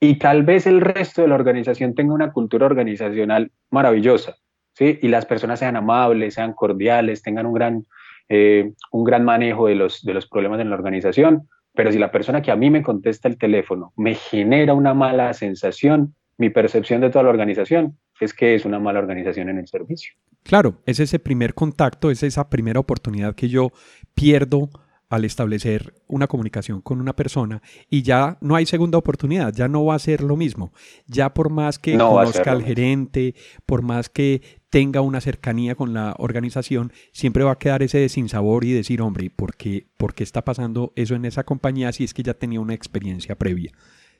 Y 0.00 0.18
tal 0.18 0.42
vez 0.42 0.66
el 0.66 0.80
resto 0.80 1.22
de 1.22 1.28
la 1.28 1.34
organización 1.34 1.94
tenga 1.94 2.14
una 2.14 2.32
cultura 2.32 2.66
organizacional 2.66 3.50
maravillosa, 3.70 4.36
¿sí? 4.74 4.98
Y 5.02 5.08
las 5.08 5.26
personas 5.26 5.58
sean 5.58 5.76
amables, 5.76 6.34
sean 6.34 6.52
cordiales, 6.52 7.22
tengan 7.22 7.46
un 7.46 7.54
gran, 7.54 7.86
eh, 8.28 8.72
un 8.92 9.04
gran 9.04 9.24
manejo 9.24 9.66
de 9.66 9.74
los, 9.74 10.04
de 10.04 10.14
los 10.14 10.26
problemas 10.28 10.60
en 10.60 10.70
la 10.70 10.76
organización. 10.76 11.48
Pero 11.74 11.92
si 11.92 11.98
la 11.98 12.10
persona 12.10 12.42
que 12.42 12.50
a 12.50 12.56
mí 12.56 12.70
me 12.70 12.82
contesta 12.82 13.28
el 13.28 13.38
teléfono 13.38 13.92
me 13.96 14.14
genera 14.14 14.72
una 14.72 14.94
mala 14.94 15.32
sensación, 15.34 16.14
mi 16.38 16.50
percepción 16.50 17.00
de 17.00 17.10
toda 17.10 17.24
la 17.24 17.30
organización 17.30 17.98
es 18.20 18.34
que 18.34 18.54
es 18.54 18.64
una 18.64 18.78
mala 18.78 18.98
organización 18.98 19.48
en 19.48 19.58
el 19.58 19.68
servicio. 19.68 20.14
Claro, 20.42 20.80
es 20.86 21.00
ese 21.00 21.18
primer 21.18 21.54
contacto, 21.54 22.10
es 22.10 22.22
esa 22.22 22.48
primera 22.48 22.80
oportunidad 22.80 23.34
que 23.34 23.48
yo 23.48 23.72
pierdo 24.14 24.70
al 25.08 25.24
establecer 25.24 25.94
una 26.08 26.26
comunicación 26.26 26.80
con 26.80 27.00
una 27.00 27.14
persona 27.14 27.62
y 27.88 28.02
ya 28.02 28.38
no 28.40 28.56
hay 28.56 28.66
segunda 28.66 28.98
oportunidad, 28.98 29.52
ya 29.54 29.68
no 29.68 29.84
va 29.84 29.94
a 29.94 30.00
ser 30.00 30.22
lo 30.22 30.36
mismo. 30.36 30.72
Ya 31.06 31.32
por 31.32 31.50
más 31.50 31.78
que 31.78 31.96
conozca 31.96 32.52
al 32.52 32.64
gerente, 32.64 33.34
por 33.66 33.82
más 33.82 34.08
que 34.08 34.42
tenga 34.68 35.00
una 35.00 35.20
cercanía 35.20 35.74
con 35.74 35.94
la 35.94 36.14
organización, 36.18 36.92
siempre 37.12 37.44
va 37.44 37.52
a 37.52 37.58
quedar 37.58 37.82
ese 37.82 38.08
sinsabor 38.08 38.64
y 38.64 38.72
decir, 38.72 39.00
hombre, 39.00 39.30
¿por 39.30 39.56
qué, 39.56 39.86
¿por 39.96 40.14
qué 40.14 40.24
está 40.24 40.44
pasando 40.44 40.92
eso 40.96 41.14
en 41.14 41.24
esa 41.24 41.44
compañía 41.44 41.92
si 41.92 42.04
es 42.04 42.12
que 42.12 42.24
ya 42.24 42.34
tenía 42.34 42.60
una 42.60 42.74
experiencia 42.74 43.36
previa? 43.36 43.72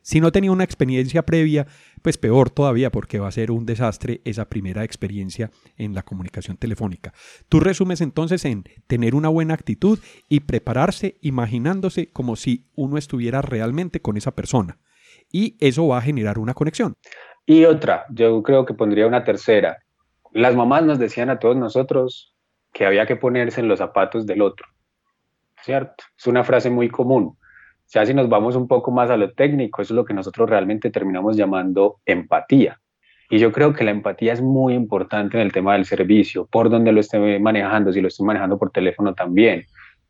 Si 0.06 0.20
no 0.20 0.30
tenía 0.30 0.52
una 0.52 0.62
experiencia 0.62 1.26
previa, 1.26 1.66
pues 2.00 2.16
peor 2.16 2.48
todavía 2.48 2.92
porque 2.92 3.18
va 3.18 3.26
a 3.26 3.32
ser 3.32 3.50
un 3.50 3.66
desastre 3.66 4.20
esa 4.25 4.48
primera 4.48 4.84
experiencia 4.84 5.50
en 5.76 5.94
la 5.94 6.04
comunicación 6.04 6.56
telefónica. 6.56 7.12
Tú 7.48 7.58
resumes 7.58 8.00
entonces 8.00 8.44
en 8.44 8.62
tener 8.86 9.16
una 9.16 9.30
buena 9.30 9.54
actitud 9.54 9.98
y 10.28 10.40
prepararse 10.40 11.16
imaginándose 11.22 12.12
como 12.12 12.36
si 12.36 12.68
uno 12.76 12.98
estuviera 12.98 13.42
realmente 13.42 14.00
con 14.00 14.16
esa 14.16 14.30
persona. 14.30 14.78
Y 15.32 15.56
eso 15.58 15.88
va 15.88 15.98
a 15.98 16.02
generar 16.02 16.38
una 16.38 16.54
conexión. 16.54 16.94
Y 17.44 17.64
otra, 17.64 18.04
yo 18.10 18.44
creo 18.44 18.64
que 18.64 18.75
pondría 18.75 19.08
una 19.08 19.25
tercera. 19.25 19.78
Las 20.30 20.54
mamás 20.54 20.84
nos 20.84 21.00
decían 21.00 21.30
a 21.30 21.40
todos 21.40 21.56
nosotros 21.56 22.32
que 22.72 22.86
había 22.86 23.06
que 23.06 23.16
ponerse 23.16 23.60
en 23.60 23.66
los 23.66 23.80
zapatos 23.80 24.25
del 24.25 24.40
otro. 24.40 24.68
¿Cierto? 25.62 26.04
Es 26.16 26.28
una 26.28 26.44
frase 26.44 26.70
muy 26.70 26.88
común. 26.88 27.36
Ya 27.88 28.05
si 28.05 28.14
nos 28.14 28.28
vamos 28.28 28.57
un 28.57 28.66
poco 28.66 28.90
más 28.90 29.11
a 29.11 29.16
lo 29.16 29.33
técnico, 29.33 29.83
eso 29.83 29.95
es 29.95 29.97
lo 29.97 30.05
que 30.05 30.14
nosotros 30.14 30.49
realmente 30.50 30.90
terminamos 30.90 31.37
llamando 31.37 32.00
empatía. 32.05 32.81
Y 33.31 33.38
yo 33.38 33.52
creo 33.52 33.73
que 33.73 33.85
la 33.85 33.90
empatía 33.90 34.33
es 34.33 34.40
muy 34.40 34.75
importante 34.75 35.37
en 35.37 35.43
el 35.43 35.52
tema 35.52 35.75
del 35.75 35.85
servicio, 35.85 36.47
por 36.47 36.71
donde 36.71 36.93
lo 36.93 37.00
esté 37.00 37.38
manejando, 37.38 37.93
si 37.93 38.00
lo 38.00 38.09
estoy 38.09 38.26
manejando 38.26 38.59
por 38.59 38.71
teléfono 38.71 39.14
también. 39.14 39.64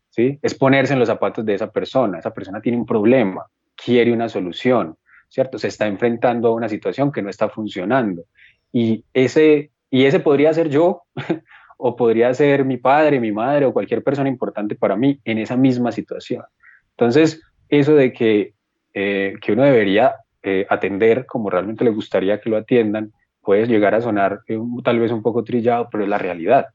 ¿sí? 0.09 0.37
Es 0.41 0.53
ponerse 0.53 0.93
en 0.93 0.99
los 0.99 1.07
zapatos 1.07 1.45
de 1.45 1.55
esa 1.55 1.71
persona. 1.71 2.19
Esa 2.19 2.33
persona 2.33 2.61
tiene 2.61 2.77
un 2.77 2.85
problema, 2.85 3.45
quiere 3.75 4.13
una 4.13 4.29
solución, 4.29 4.95
¿cierto? 5.29 5.57
Se 5.57 5.67
está 5.67 5.87
enfrentando 5.87 6.49
a 6.49 6.53
una 6.53 6.69
situación 6.69 7.11
que 7.11 7.21
no 7.21 7.29
está 7.29 7.49
funcionando. 7.49 8.23
Y 8.71 9.03
ese, 9.13 9.71
y 9.89 10.05
ese 10.05 10.19
podría 10.19 10.53
ser 10.53 10.69
yo, 10.69 11.03
o 11.77 11.95
podría 11.95 12.33
ser 12.33 12.65
mi 12.65 12.77
padre, 12.77 13.19
mi 13.19 13.31
madre, 13.31 13.65
o 13.65 13.73
cualquier 13.73 14.03
persona 14.03 14.29
importante 14.29 14.75
para 14.75 14.95
mí 14.95 15.19
en 15.25 15.37
esa 15.39 15.55
misma 15.55 15.91
situación. 15.91 16.43
Entonces, 16.91 17.41
eso 17.69 17.95
de 17.95 18.13
que, 18.13 18.53
eh, 18.93 19.35
que 19.41 19.51
uno 19.51 19.63
debería 19.63 20.15
eh, 20.43 20.65
atender 20.69 21.25
como 21.25 21.49
realmente 21.49 21.83
le 21.83 21.91
gustaría 21.91 22.39
que 22.39 22.49
lo 22.49 22.57
atiendan, 22.57 23.11
puede 23.41 23.65
llegar 23.67 23.95
a 23.95 24.01
sonar 24.01 24.41
eh, 24.47 24.59
tal 24.83 24.99
vez 24.99 25.11
un 25.11 25.21
poco 25.21 25.43
trillado, 25.43 25.89
pero 25.91 26.03
es 26.03 26.09
la 26.09 26.17
realidad. 26.17 26.67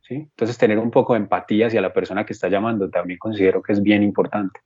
¿sí? 0.00 0.14
Entonces, 0.14 0.58
tener 0.58 0.78
un 0.78 0.90
poco 0.90 1.14
de 1.14 1.20
empatía 1.20 1.66
hacia 1.66 1.80
la 1.80 1.92
persona 1.92 2.24
que 2.24 2.32
está 2.32 2.48
llamando 2.48 2.88
también 2.88 3.18
considero 3.18 3.62
que 3.62 3.72
es 3.72 3.82
bien 3.82 4.02
importante. 4.02 4.60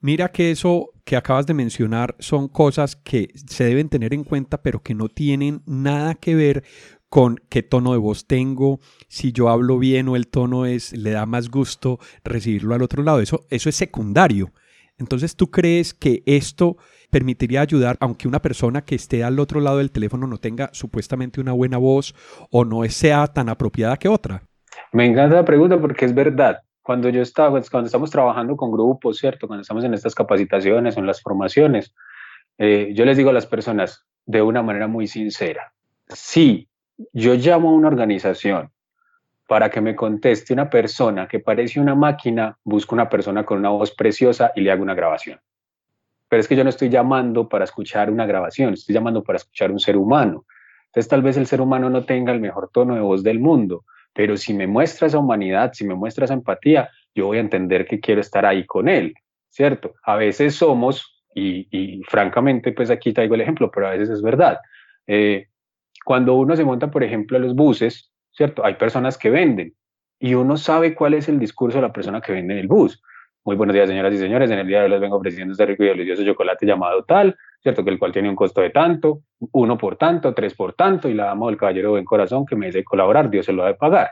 Mira 0.00 0.30
que 0.30 0.50
eso 0.50 0.92
que 1.04 1.16
acabas 1.16 1.46
de 1.46 1.54
mencionar 1.54 2.16
son 2.18 2.48
cosas 2.48 2.96
que 2.96 3.28
se 3.34 3.64
deben 3.64 3.90
tener 3.90 4.14
en 4.14 4.24
cuenta, 4.24 4.62
pero 4.62 4.80
que 4.82 4.94
no 4.94 5.08
tienen 5.08 5.60
nada 5.66 6.14
que 6.14 6.34
ver 6.34 6.64
con 7.10 7.36
qué 7.50 7.62
tono 7.62 7.92
de 7.92 7.98
voz 7.98 8.26
tengo, 8.26 8.78
si 9.08 9.32
yo 9.32 9.48
hablo 9.48 9.78
bien 9.78 10.08
o 10.08 10.16
el 10.16 10.28
tono 10.28 10.64
es 10.64 10.96
le 10.96 11.10
da 11.10 11.26
más 11.26 11.50
gusto 11.50 11.98
recibirlo 12.24 12.74
al 12.74 12.82
otro 12.82 13.02
lado. 13.02 13.20
Eso, 13.20 13.44
eso 13.50 13.68
es 13.68 13.74
secundario. 13.74 14.52
Entonces, 15.00 15.34
¿tú 15.34 15.50
crees 15.50 15.94
que 15.94 16.22
esto 16.26 16.76
permitiría 17.10 17.62
ayudar, 17.62 17.96
aunque 18.00 18.28
una 18.28 18.40
persona 18.40 18.82
que 18.82 18.94
esté 18.94 19.24
al 19.24 19.40
otro 19.40 19.60
lado 19.60 19.78
del 19.78 19.90
teléfono 19.90 20.26
no 20.26 20.38
tenga 20.38 20.70
supuestamente 20.72 21.40
una 21.40 21.52
buena 21.52 21.78
voz 21.78 22.14
o 22.50 22.64
no 22.64 22.84
sea 22.88 23.26
tan 23.26 23.48
apropiada 23.48 23.96
que 23.96 24.08
otra? 24.08 24.42
Me 24.92 25.06
encanta 25.06 25.36
la 25.36 25.44
pregunta 25.44 25.80
porque 25.80 26.04
es 26.04 26.14
verdad. 26.14 26.60
Cuando 26.82 27.08
yo 27.08 27.22
estaba, 27.22 27.50
pues, 27.50 27.70
cuando 27.70 27.86
estamos 27.86 28.10
trabajando 28.10 28.56
con 28.56 28.70
grupos, 28.70 29.18
¿cierto? 29.18 29.46
Cuando 29.46 29.62
estamos 29.62 29.84
en 29.84 29.94
estas 29.94 30.14
capacitaciones 30.14 30.96
o 30.96 31.00
en 31.00 31.06
las 31.06 31.20
formaciones, 31.20 31.94
eh, 32.58 32.92
yo 32.94 33.04
les 33.04 33.16
digo 33.16 33.30
a 33.30 33.32
las 33.32 33.46
personas 33.46 34.04
de 34.26 34.42
una 34.42 34.62
manera 34.62 34.86
muy 34.86 35.06
sincera, 35.06 35.72
si 36.08 36.68
yo 37.12 37.34
llamo 37.34 37.70
a 37.70 37.72
una 37.72 37.88
organización 37.88 38.70
para 39.50 39.68
que 39.68 39.80
me 39.80 39.96
conteste 39.96 40.52
una 40.52 40.70
persona 40.70 41.26
que 41.26 41.40
parece 41.40 41.80
una 41.80 41.96
máquina, 41.96 42.56
busco 42.62 42.94
una 42.94 43.08
persona 43.08 43.44
con 43.44 43.58
una 43.58 43.70
voz 43.70 43.90
preciosa 43.90 44.52
y 44.54 44.60
le 44.60 44.70
hago 44.70 44.84
una 44.84 44.94
grabación. 44.94 45.40
Pero 46.28 46.38
es 46.38 46.46
que 46.46 46.54
yo 46.54 46.62
no 46.62 46.70
estoy 46.70 46.88
llamando 46.88 47.48
para 47.48 47.64
escuchar 47.64 48.12
una 48.12 48.26
grabación, 48.26 48.74
estoy 48.74 48.94
llamando 48.94 49.24
para 49.24 49.38
escuchar 49.38 49.72
un 49.72 49.80
ser 49.80 49.96
humano. 49.96 50.46
Entonces 50.86 51.08
tal 51.08 51.22
vez 51.22 51.36
el 51.36 51.48
ser 51.48 51.60
humano 51.60 51.90
no 51.90 52.04
tenga 52.04 52.32
el 52.32 52.38
mejor 52.38 52.70
tono 52.72 52.94
de 52.94 53.00
voz 53.00 53.24
del 53.24 53.40
mundo, 53.40 53.84
pero 54.12 54.36
si 54.36 54.54
me 54.54 54.68
muestra 54.68 55.08
esa 55.08 55.18
humanidad, 55.18 55.72
si 55.72 55.84
me 55.84 55.96
muestra 55.96 56.26
esa 56.26 56.34
empatía, 56.34 56.88
yo 57.12 57.26
voy 57.26 57.38
a 57.38 57.40
entender 57.40 57.86
que 57.86 57.98
quiero 57.98 58.20
estar 58.20 58.46
ahí 58.46 58.64
con 58.64 58.88
él, 58.88 59.14
¿cierto? 59.48 59.96
A 60.04 60.14
veces 60.14 60.54
somos, 60.54 61.24
y, 61.34 62.00
francamente, 62.06 62.70
pues 62.70 62.88
aquí 62.88 63.12
traigo 63.12 63.34
el 63.34 63.40
ejemplo, 63.40 63.68
pero 63.68 63.88
a 63.88 63.90
veces 63.90 64.10
es 64.10 64.22
verdad. 64.22 64.60
Eh, 65.08 65.48
cuando 66.04 66.34
uno 66.34 66.54
se 66.54 66.64
monta, 66.64 66.88
por 66.88 67.02
ejemplo, 67.02 67.36
a 67.36 67.40
los 67.40 67.56
buses, 67.56 68.09
¿cierto? 68.32 68.64
Hay 68.64 68.74
personas 68.74 69.18
que 69.18 69.30
venden 69.30 69.74
y 70.18 70.34
uno 70.34 70.56
sabe 70.56 70.94
cuál 70.94 71.14
es 71.14 71.28
el 71.28 71.38
discurso 71.38 71.78
de 71.78 71.82
la 71.82 71.92
persona 71.92 72.20
que 72.20 72.32
vende 72.32 72.54
en 72.54 72.60
el 72.60 72.68
bus. 72.68 73.02
Muy 73.44 73.56
buenos 73.56 73.72
días, 73.72 73.88
señoras 73.88 74.12
y 74.12 74.18
señores. 74.18 74.50
En 74.50 74.58
el 74.58 74.66
día 74.66 74.78
de 74.78 74.84
hoy 74.84 74.90
les 74.90 75.00
vengo 75.00 75.16
ofreciendo 75.16 75.52
este 75.52 75.64
rico 75.64 75.82
y 75.82 75.88
delicioso 75.88 76.22
chocolate 76.24 76.66
llamado 76.66 77.04
tal, 77.04 77.34
¿cierto? 77.62 77.82
Que 77.82 77.90
el 77.90 77.98
cual 77.98 78.12
tiene 78.12 78.28
un 78.28 78.36
costo 78.36 78.60
de 78.60 78.68
tanto, 78.68 79.22
uno 79.52 79.78
por 79.78 79.96
tanto, 79.96 80.34
tres 80.34 80.54
por 80.54 80.74
tanto, 80.74 81.08
y 81.08 81.14
la 81.14 81.26
dama 81.26 81.46
del 81.46 81.56
caballero 81.56 81.88
de 81.88 81.92
buen 81.92 82.04
corazón 82.04 82.44
que 82.44 82.54
me 82.54 82.66
dice 82.66 82.84
colaborar, 82.84 83.30
Dios 83.30 83.46
se 83.46 83.54
lo 83.54 83.64
ha 83.64 83.68
de 83.68 83.74
pagar. 83.74 84.10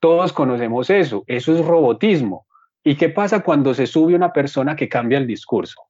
Todos 0.00 0.34
conocemos 0.34 0.90
eso, 0.90 1.24
eso 1.26 1.54
es 1.54 1.64
robotismo. 1.64 2.46
¿Y 2.84 2.96
qué 2.96 3.08
pasa 3.08 3.40
cuando 3.40 3.72
se 3.72 3.86
sube 3.86 4.14
una 4.14 4.32
persona 4.32 4.76
que 4.76 4.88
cambia 4.88 5.16
el 5.18 5.26
discurso? 5.26 5.82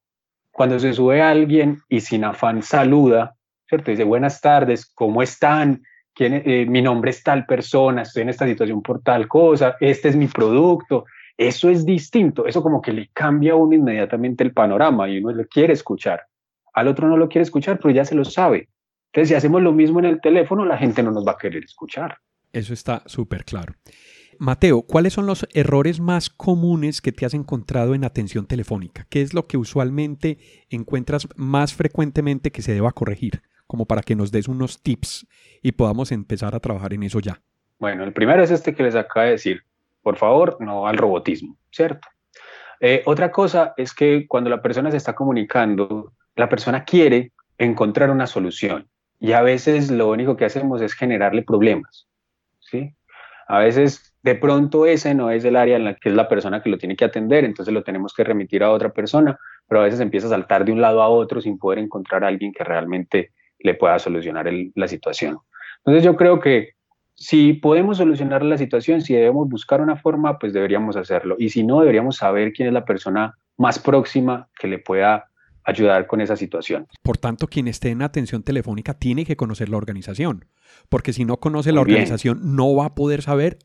Cuando 0.51 0.79
se 0.79 0.93
sube 0.93 1.21
alguien 1.21 1.79
y 1.89 1.99
sin 1.99 2.23
afán 2.23 2.63
saluda, 2.63 3.35
¿cierto? 3.67 3.91
Dice 3.91 4.05
buenas 4.05 4.39
tardes, 4.39 4.89
¿cómo 4.95 5.21
están? 5.21 5.83
Eh, 6.17 6.65
mi 6.67 6.81
nombre 6.81 7.11
es 7.11 7.23
tal 7.23 7.45
persona, 7.45 8.01
estoy 8.01 8.23
en 8.23 8.29
esta 8.29 8.45
situación 8.45 8.81
por 8.81 9.01
tal 9.01 9.27
cosa, 9.27 9.77
este 9.79 10.09
es 10.09 10.15
mi 10.15 10.27
producto. 10.27 11.05
Eso 11.37 11.69
es 11.69 11.85
distinto, 11.85 12.45
eso 12.45 12.61
como 12.61 12.81
que 12.81 12.91
le 12.91 13.09
cambia 13.13 13.53
a 13.53 13.55
uno 13.55 13.73
inmediatamente 13.73 14.43
el 14.43 14.51
panorama 14.51 15.07
y 15.07 15.19
uno 15.19 15.31
lo 15.31 15.47
quiere 15.47 15.71
escuchar. 15.71 16.23
Al 16.73 16.89
otro 16.89 17.07
no 17.07 17.15
lo 17.15 17.29
quiere 17.29 17.43
escuchar, 17.43 17.79
pero 17.79 17.93
ya 17.93 18.03
se 18.03 18.15
lo 18.15 18.25
sabe. 18.25 18.67
Entonces, 19.07 19.29
si 19.29 19.35
hacemos 19.35 19.61
lo 19.61 19.71
mismo 19.71 19.99
en 19.99 20.05
el 20.05 20.19
teléfono, 20.19 20.65
la 20.65 20.77
gente 20.77 21.01
no 21.01 21.11
nos 21.11 21.25
va 21.25 21.31
a 21.31 21.37
querer 21.37 21.63
escuchar. 21.63 22.17
Eso 22.51 22.73
está 22.73 23.03
súper 23.05 23.45
claro. 23.45 23.73
Mateo, 24.37 24.83
¿cuáles 24.83 25.13
son 25.13 25.25
los 25.25 25.47
errores 25.53 25.99
más 25.99 26.29
comunes 26.29 27.01
que 27.01 27.11
te 27.11 27.25
has 27.25 27.33
encontrado 27.33 27.95
en 27.95 28.03
atención 28.03 28.45
telefónica? 28.45 29.05
¿Qué 29.09 29.21
es 29.21 29.33
lo 29.33 29.47
que 29.47 29.57
usualmente 29.57 30.37
encuentras 30.69 31.27
más 31.35 31.73
frecuentemente 31.73 32.51
que 32.51 32.61
se 32.61 32.73
deba 32.73 32.91
corregir? 32.91 33.41
Como 33.69 33.85
para 33.85 34.01
que 34.01 34.15
nos 34.15 34.31
des 34.31 34.47
unos 34.47 34.81
tips 34.81 35.27
y 35.61 35.73
podamos 35.73 36.11
empezar 36.11 36.55
a 36.55 36.59
trabajar 36.59 36.91
en 36.91 37.03
eso 37.03 37.19
ya. 37.19 37.39
Bueno, 37.77 38.03
el 38.03 38.13
primero 38.13 38.41
es 38.41 38.49
este 38.49 38.73
que 38.73 38.81
les 38.81 38.95
acabo 38.95 39.25
de 39.25 39.33
decir. 39.33 39.61
Por 40.01 40.17
favor, 40.17 40.57
no 40.59 40.87
al 40.87 40.97
robotismo, 40.97 41.55
¿cierto? 41.71 42.07
Eh, 42.79 43.03
otra 43.05 43.31
cosa 43.31 43.75
es 43.77 43.93
que 43.93 44.25
cuando 44.27 44.49
la 44.49 44.63
persona 44.63 44.89
se 44.89 44.97
está 44.97 45.13
comunicando, 45.13 46.13
la 46.35 46.49
persona 46.49 46.83
quiere 46.83 47.31
encontrar 47.59 48.09
una 48.09 48.25
solución 48.25 48.89
y 49.19 49.33
a 49.33 49.43
veces 49.43 49.91
lo 49.91 50.09
único 50.09 50.35
que 50.35 50.45
hacemos 50.45 50.81
es 50.81 50.93
generarle 50.95 51.43
problemas, 51.43 52.07
¿sí? 52.59 52.95
A 53.47 53.59
veces 53.59 54.15
de 54.23 54.33
pronto 54.33 54.87
ese 54.87 55.13
no 55.13 55.29
es 55.29 55.45
el 55.45 55.55
área 55.55 55.75
en 55.75 55.83
la 55.83 55.93
que 55.93 56.09
es 56.09 56.15
la 56.15 56.27
persona 56.27 56.63
que 56.63 56.71
lo 56.71 56.79
tiene 56.79 56.95
que 56.95 57.05
atender, 57.05 57.45
entonces 57.45 57.71
lo 57.71 57.83
tenemos 57.83 58.15
que 58.15 58.23
remitir 58.23 58.63
a 58.63 58.71
otra 58.71 58.89
persona, 58.89 59.37
pero 59.67 59.81
a 59.81 59.83
veces 59.83 59.99
empieza 59.99 60.25
a 60.25 60.31
saltar 60.31 60.65
de 60.65 60.71
un 60.71 60.81
lado 60.81 61.03
a 61.03 61.09
otro 61.09 61.39
sin 61.39 61.59
poder 61.59 61.77
encontrar 61.77 62.23
a 62.23 62.29
alguien 62.29 62.51
que 62.51 62.63
realmente 62.63 63.31
le 63.59 63.73
pueda 63.73 63.99
solucionar 63.99 64.49
la 64.75 64.87
situación. 64.87 65.39
Entonces 65.79 66.03
yo 66.03 66.15
creo 66.15 66.39
que 66.39 66.73
si 67.15 67.53
podemos 67.53 67.97
solucionar 67.97 68.43
la 68.43 68.57
situación, 68.57 69.01
si 69.01 69.13
debemos 69.13 69.49
buscar 69.49 69.81
una 69.81 69.97
forma, 69.97 70.39
pues 70.39 70.53
deberíamos 70.53 70.95
hacerlo. 70.95 71.35
Y 71.37 71.49
si 71.49 71.63
no, 71.63 71.81
deberíamos 71.81 72.15
saber 72.17 72.53
quién 72.53 72.69
es 72.69 72.73
la 72.73 72.85
persona 72.85 73.35
más 73.57 73.77
próxima 73.77 74.47
que 74.57 74.67
le 74.67 74.79
pueda 74.79 75.25
ayudar 75.65 76.07
con 76.07 76.21
esa 76.21 76.37
situación. 76.37 76.87
Por 77.03 77.17
tanto, 77.17 77.47
quien 77.47 77.67
esté 77.67 77.89
en 77.89 78.01
atención 78.01 78.41
telefónica 78.41 78.93
tiene 78.93 79.25
que 79.25 79.35
conocer 79.35 79.67
la 79.69 79.77
organización, 79.77 80.45
porque 80.87 81.11
si 81.11 81.25
no 81.25 81.37
conoce 81.37 81.73
la 81.73 81.81
organización 81.81 82.55
no 82.55 82.73
va 82.73 82.85
a 82.85 82.95
poder 82.95 83.21
saber 83.21 83.59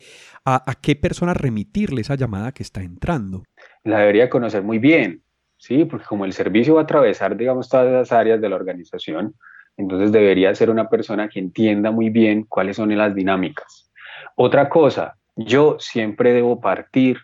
a, 0.45 0.69
a, 0.69 0.75
qué 0.75 0.97
persona 0.97 1.33
remitirle 1.33 2.01
esa 2.01 2.17
llamada 2.17 2.53
que 2.53 2.65
está 2.65 2.83
entrando. 2.83 3.45
La 3.85 4.01
debería 4.01 4.29
conocer 4.29 4.63
muy 4.63 4.79
bien, 4.79 5.23
¿sí? 5.57 5.85
Porque 5.85 6.05
como 6.07 6.25
el 6.25 6.33
servicio 6.33 6.75
va 6.75 6.81
a 6.81 6.85
atravesar, 6.85 7.37
digamos, 7.37 7.69
todas 7.69 7.91
las 7.91 8.13
áreas 8.13 8.41
de 8.41 8.49
la 8.49 8.57
organización, 8.57 9.35
entonces 9.77 10.13
debería 10.13 10.55
ser 10.55 10.71
una 10.71 10.89
persona 10.89 11.29
que 11.29 11.41
entienda 11.41 11.91
muy 11.91 12.11
bien 12.11 12.45
cuáles 12.45 12.77
son 12.77 12.97
las 12.97 13.15
dinámicas. 13.15 13.91
Otra 14.37 14.69
cosa, 14.69 15.17
yo 15.37 15.77
siempre 15.79 16.33
debo 16.33 16.61
partir 16.61 17.19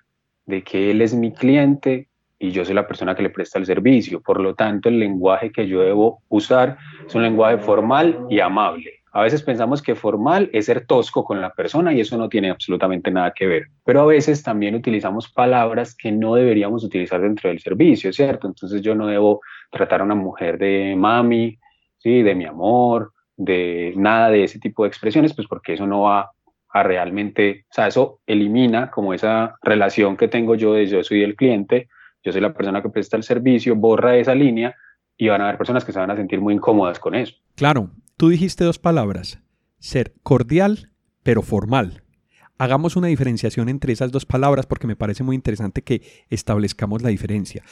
de 0.46 0.62
que 0.62 0.90
él 0.90 1.02
es 1.02 1.14
mi 1.14 1.32
cliente 1.32 2.08
y 2.38 2.50
yo 2.50 2.64
soy 2.64 2.74
la 2.74 2.86
persona 2.86 3.14
que 3.14 3.22
le 3.22 3.30
presta 3.30 3.58
el 3.58 3.66
servicio. 3.66 4.20
Por 4.20 4.40
lo 4.40 4.54
tanto, 4.54 4.88
el 4.88 4.98
lenguaje 4.98 5.52
que 5.52 5.68
yo 5.68 5.80
debo 5.80 6.22
usar 6.28 6.78
es 7.06 7.14
un 7.14 7.22
lenguaje 7.22 7.58
formal 7.58 8.26
y 8.30 8.40
amable. 8.40 9.00
A 9.12 9.22
veces 9.22 9.42
pensamos 9.42 9.82
que 9.82 9.96
formal 9.96 10.48
es 10.52 10.66
ser 10.66 10.86
tosco 10.86 11.24
con 11.24 11.40
la 11.40 11.52
persona 11.52 11.92
y 11.92 12.00
eso 12.00 12.16
no 12.16 12.28
tiene 12.28 12.50
absolutamente 12.50 13.10
nada 13.10 13.32
que 13.32 13.46
ver. 13.46 13.66
Pero 13.84 14.02
a 14.02 14.06
veces 14.06 14.42
también 14.42 14.76
utilizamos 14.76 15.30
palabras 15.30 15.96
que 15.96 16.12
no 16.12 16.36
deberíamos 16.36 16.84
utilizar 16.84 17.20
dentro 17.20 17.50
del 17.50 17.58
servicio, 17.58 18.12
¿cierto? 18.12 18.46
Entonces 18.46 18.80
yo 18.82 18.94
no 18.94 19.08
debo 19.08 19.40
tratar 19.70 20.00
a 20.00 20.04
una 20.04 20.14
mujer 20.14 20.58
de 20.58 20.94
mami, 20.96 21.58
¿sí? 22.00 22.22
de 22.22 22.34
mi 22.34 22.44
amor, 22.44 23.12
de 23.36 23.94
nada 23.96 24.30
de 24.30 24.44
ese 24.44 24.58
tipo 24.58 24.82
de 24.82 24.88
expresiones, 24.88 25.34
pues 25.34 25.46
porque 25.46 25.74
eso 25.74 25.86
no 25.86 26.02
va 26.02 26.30
a 26.72 26.82
realmente, 26.82 27.64
o 27.70 27.74
sea, 27.74 27.88
eso 27.88 28.20
elimina 28.26 28.90
como 28.90 29.14
esa 29.14 29.56
relación 29.62 30.16
que 30.16 30.28
tengo 30.28 30.54
yo 30.54 30.74
de 30.74 30.86
yo 30.86 31.02
soy 31.02 31.22
el 31.22 31.36
cliente, 31.36 31.88
yo 32.22 32.32
soy 32.32 32.40
la 32.40 32.52
persona 32.52 32.82
que 32.82 32.90
presta 32.90 33.16
el 33.16 33.22
servicio, 33.22 33.74
borra 33.76 34.16
esa 34.16 34.34
línea 34.34 34.74
y 35.16 35.28
van 35.28 35.40
a 35.40 35.44
haber 35.44 35.58
personas 35.58 35.84
que 35.84 35.92
se 35.92 35.98
van 35.98 36.10
a 36.10 36.16
sentir 36.16 36.40
muy 36.40 36.54
incómodas 36.54 36.98
con 36.98 37.14
eso. 37.14 37.34
Claro, 37.56 37.90
tú 38.16 38.28
dijiste 38.28 38.64
dos 38.64 38.78
palabras, 38.78 39.42
ser 39.78 40.14
cordial 40.22 40.90
pero 41.22 41.42
formal. 41.42 42.02
Hagamos 42.58 42.96
una 42.96 43.06
diferenciación 43.06 43.68
entre 43.68 43.92
esas 43.92 44.12
dos 44.12 44.26
palabras 44.26 44.66
porque 44.66 44.86
me 44.86 44.96
parece 44.96 45.22
muy 45.22 45.34
interesante 45.34 45.82
que 45.82 46.02
establezcamos 46.28 47.02
la 47.02 47.08
diferencia. 47.08 47.62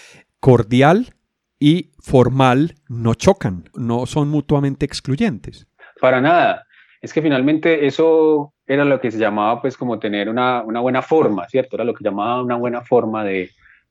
Cordial 0.40 1.14
y 1.58 1.90
formal 2.08 2.74
no 2.88 3.12
chocan, 3.12 3.68
no 3.74 4.06
son 4.06 4.30
mutuamente 4.30 4.86
excluyentes. 4.86 5.68
Para 6.00 6.22
nada. 6.22 6.64
Es 7.02 7.12
que 7.12 7.20
finalmente 7.20 7.86
eso 7.86 8.54
era 8.66 8.84
lo 8.84 8.98
que 8.98 9.10
se 9.10 9.18
llamaba 9.18 9.60
pues 9.60 9.76
como 9.76 9.98
tener 9.98 10.30
una, 10.30 10.62
buena 10.62 11.02
forma, 11.02 11.46
¿cierto? 11.48 11.76
Era 11.76 11.84
lo 11.84 11.92
que 11.92 12.02
llamaba 12.02 12.42
una 12.42 12.56
buena 12.56 12.80
forma 12.80 13.24
de, 13.24 13.50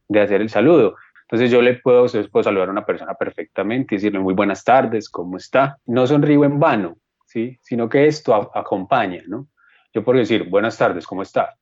hacer 0.09 0.41
el 0.41 0.49
saludo. 0.49 0.95
Entonces 1.21 1.51
yo 1.51 1.61
le 1.61 1.75
puedo, 1.75 2.07
puedo 2.31 2.43
saludar 2.43 2.69
a 2.69 2.71
una 2.71 2.85
persona 2.85 3.13
perfectamente 3.13 3.93
y 3.93 3.97
decirle 3.97 4.19
muy 4.19 4.33
buenas 4.33 4.63
tardes, 4.63 5.09
¿cómo 5.09 5.37
está? 5.37 5.77
No 5.85 6.07
sonrío 6.07 6.43
en 6.43 6.59
vano, 6.59 6.97
¿sí? 7.27 7.59
Sino 7.61 7.87
que 7.87 8.07
esto 8.07 8.33
acompaña, 8.33 9.21
¿no? 9.27 9.47
Yo 9.93 10.03
puedo 10.03 10.17
decir 10.17 10.49
buenas 10.49 10.75
tardes, 10.75 11.05
¿cómo 11.05 11.21
está? 11.21 11.55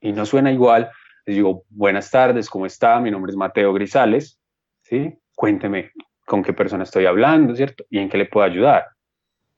Y 0.00 0.12
no 0.12 0.26
suena 0.26 0.50
igual, 0.50 0.90
les 1.24 1.36
digo 1.36 1.64
buenas 1.70 2.10
tardes, 2.10 2.50
¿cómo 2.50 2.66
está? 2.66 2.98
Mi 2.98 3.12
nombre 3.12 3.30
es 3.30 3.36
Mateo 3.36 3.72
Grisales, 3.72 4.40
¿sí? 4.82 5.16
Cuénteme 5.34 5.92
con 6.24 6.42
qué 6.42 6.52
persona 6.52 6.84
estoy 6.84 7.06
hablando, 7.06 7.54
¿cierto? 7.54 7.84
Y 7.90 7.98
en 7.98 8.08
qué 8.08 8.18
le 8.18 8.26
puedo 8.26 8.46
ayudar. 8.46 8.84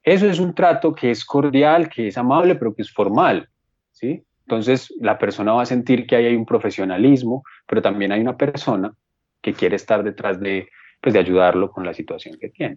Eso 0.03 0.29
es 0.29 0.39
un 0.39 0.55
trato 0.55 0.95
que 0.95 1.11
es 1.11 1.25
cordial, 1.25 1.89
que 1.89 2.09
es 2.09 2.19
amable, 2.19 2.55
pero 2.55 2.75
que 2.75 2.83
es 2.83 2.93
formal, 2.93 3.49
¿sí? 3.93 4.23
Entonces 4.47 4.93
la 5.01 5.19
persona 5.19 5.53
va 5.53 5.63
a 5.63 5.67
sentir 5.67 6.07
que 6.07 6.17
ahí 6.17 6.27
hay 6.27 6.37
un 6.37 6.47
profesionalismo, 6.47 7.43
pero 7.67 7.83
también 7.83 8.13
hay 8.13 8.21
una 8.21 8.37
persona 8.37 8.95
que 9.43 9.53
quiere 9.53 9.77
estar 9.77 10.05
detrás 10.05 10.39
de, 10.39 10.69
pues, 11.01 11.13
de 11.13 11.19
ayudarlo 11.19 11.71
con 11.71 11.85
la 11.85 11.93
situación 11.93 12.37
que 12.41 12.51
tiene. 12.51 12.77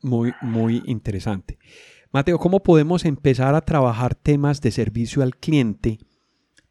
Muy, 0.00 0.32
muy 0.40 0.82
interesante. 0.86 1.58
Mateo, 2.10 2.38
¿cómo 2.38 2.62
podemos 2.62 3.04
empezar 3.04 3.54
a 3.54 3.60
trabajar 3.60 4.14
temas 4.14 4.60
de 4.60 4.70
servicio 4.70 5.22
al 5.22 5.36
cliente 5.36 5.98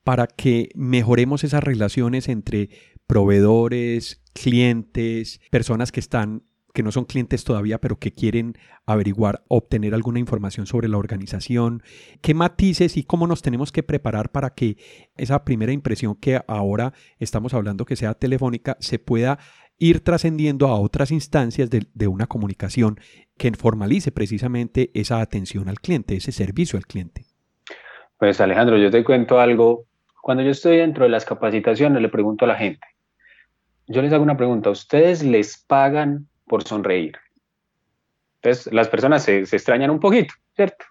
para 0.04 0.28
que 0.28 0.70
mejoremos 0.76 1.44
esas 1.44 1.64
relaciones 1.64 2.28
entre 2.28 2.70
proveedores, 3.12 4.24
clientes, 4.32 5.42
personas 5.52 5.92
que 5.92 6.00
están 6.00 6.44
que 6.74 6.82
no 6.82 6.94
son 6.94 7.04
clientes 7.04 7.44
todavía, 7.44 7.78
pero 7.82 8.00
que 8.00 8.14
quieren 8.14 8.54
averiguar, 8.86 9.44
obtener 9.50 9.94
alguna 9.94 10.20
información 10.20 10.66
sobre 10.66 10.88
la 10.88 10.98
organización, 10.98 11.84
qué 12.22 12.34
matices 12.34 12.96
y 12.96 13.04
cómo 13.04 13.28
nos 13.28 13.42
tenemos 13.42 13.74
que 13.74 13.84
preparar 13.84 14.30
para 14.30 14.52
que 14.52 14.78
esa 15.18 15.44
primera 15.44 15.74
impresión 15.74 16.16
que 16.16 16.40
ahora 16.48 16.94
estamos 17.20 17.54
hablando 17.54 17.84
que 17.84 17.98
sea 17.98 18.14
telefónica 18.14 18.78
se 18.80 18.98
pueda 18.98 19.40
ir 19.78 20.00
trascendiendo 20.06 20.68
a 20.68 20.80
otras 20.80 21.12
instancias 21.12 21.70
de, 21.70 21.88
de 21.94 22.08
una 22.08 22.28
comunicación 22.28 22.98
que 23.38 23.52
formalice 23.52 24.14
precisamente 24.14 24.90
esa 24.94 25.20
atención 25.20 25.68
al 25.68 25.82
cliente, 25.82 26.16
ese 26.16 26.32
servicio 26.32 26.78
al 26.78 26.86
cliente. 26.86 27.26
Pues 28.18 28.40
Alejandro, 28.40 28.78
yo 28.78 28.90
te 28.90 29.04
cuento 29.04 29.38
algo. 29.38 29.84
Cuando 30.22 30.44
yo 30.44 30.52
estoy 30.52 30.78
dentro 30.78 31.04
de 31.04 31.10
las 31.10 31.26
capacitaciones, 31.26 32.02
le 32.02 32.08
pregunto 32.08 32.46
a 32.46 32.48
la 32.48 32.56
gente, 32.56 32.80
yo 33.88 34.02
les 34.02 34.14
hago 34.14 34.24
una 34.24 34.38
pregunta, 34.38 34.70
¿ustedes 34.70 35.24
les 35.24 35.58
pagan 35.58 36.28
por 36.52 36.64
sonreír. 36.64 37.18
Entonces, 38.42 38.74
las 38.74 38.90
personas 38.90 39.24
se, 39.24 39.40
extrañan 39.40 39.90
un 39.90 40.02
poquito, 40.02 40.34
¿cierto? 40.54 40.84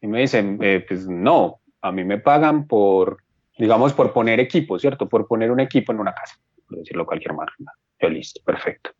Y 0.00 0.06
me 0.06 0.20
dicen, 0.20 0.56
eh, 0.62 0.84
pues 0.86 1.08
no, 1.08 1.58
a 1.80 1.90
mí 1.90 2.04
me 2.04 2.18
pagan 2.18 2.68
por, 2.68 3.16
digamos, 3.58 3.92
por 3.92 4.12
poner 4.12 4.38
equipo, 4.38 4.78
¿cierto? 4.78 5.08
Por 5.08 5.26
poner 5.26 5.50
un 5.50 5.58
equipo 5.58 5.90
en 5.90 5.98
una 5.98 6.14
casa, 6.14 6.36
por 6.68 6.78
decirlo 6.78 7.06
cualquier 7.06 7.34
marca. 7.34 7.56
Yo 8.00 8.08
listo, 8.08 8.40
perfecto. 8.44 8.90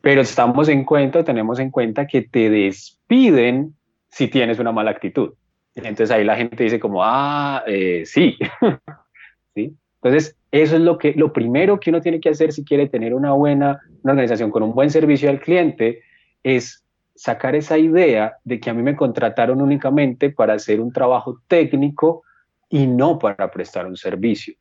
Pero 0.00 0.22
estamos 0.22 0.68
en 0.68 0.84
cuenta, 0.84 1.22
tenemos 1.22 1.60
en 1.60 1.70
cuenta 1.70 2.04
que 2.08 2.22
te 2.22 2.50
despiden 2.50 3.76
si 4.08 4.26
tienes 4.26 4.58
una 4.58 4.72
mala 4.72 4.90
actitud. 4.90 5.34
Entonces 5.76 6.10
ahí 6.10 6.24
la 6.24 6.34
gente 6.34 6.64
dice 6.64 6.80
como, 6.80 7.04
ah, 7.04 7.62
eh, 7.68 8.02
sí. 8.06 8.36
¿Sí? 9.54 9.76
Entonces, 10.02 10.36
eso 10.50 10.76
es 10.76 10.82
lo, 10.82 10.98
que, 10.98 11.14
lo 11.14 11.32
primero 11.32 11.78
que 11.78 11.90
uno 11.90 12.00
tiene 12.00 12.20
que 12.20 12.30
hacer 12.30 12.52
si 12.52 12.64
quiere 12.64 12.88
tener 12.88 13.14
una 13.14 13.32
buena 13.32 13.80
una 14.02 14.12
organización 14.12 14.50
con 14.50 14.62
un 14.62 14.74
buen 14.74 14.90
servicio 14.90 15.30
al 15.30 15.40
cliente, 15.40 16.02
es 16.42 16.84
sacar 17.14 17.54
esa 17.54 17.78
idea 17.78 18.36
de 18.44 18.58
que 18.58 18.70
a 18.70 18.74
mí 18.74 18.82
me 18.82 18.96
contrataron 18.96 19.60
únicamente 19.60 20.30
para 20.30 20.54
hacer 20.54 20.80
un 20.80 20.92
trabajo 20.92 21.40
técnico 21.46 22.22
y 22.68 22.86
no 22.86 23.18
para 23.18 23.50
prestar 23.50 23.86
un 23.86 23.96
servicio. 23.96 24.54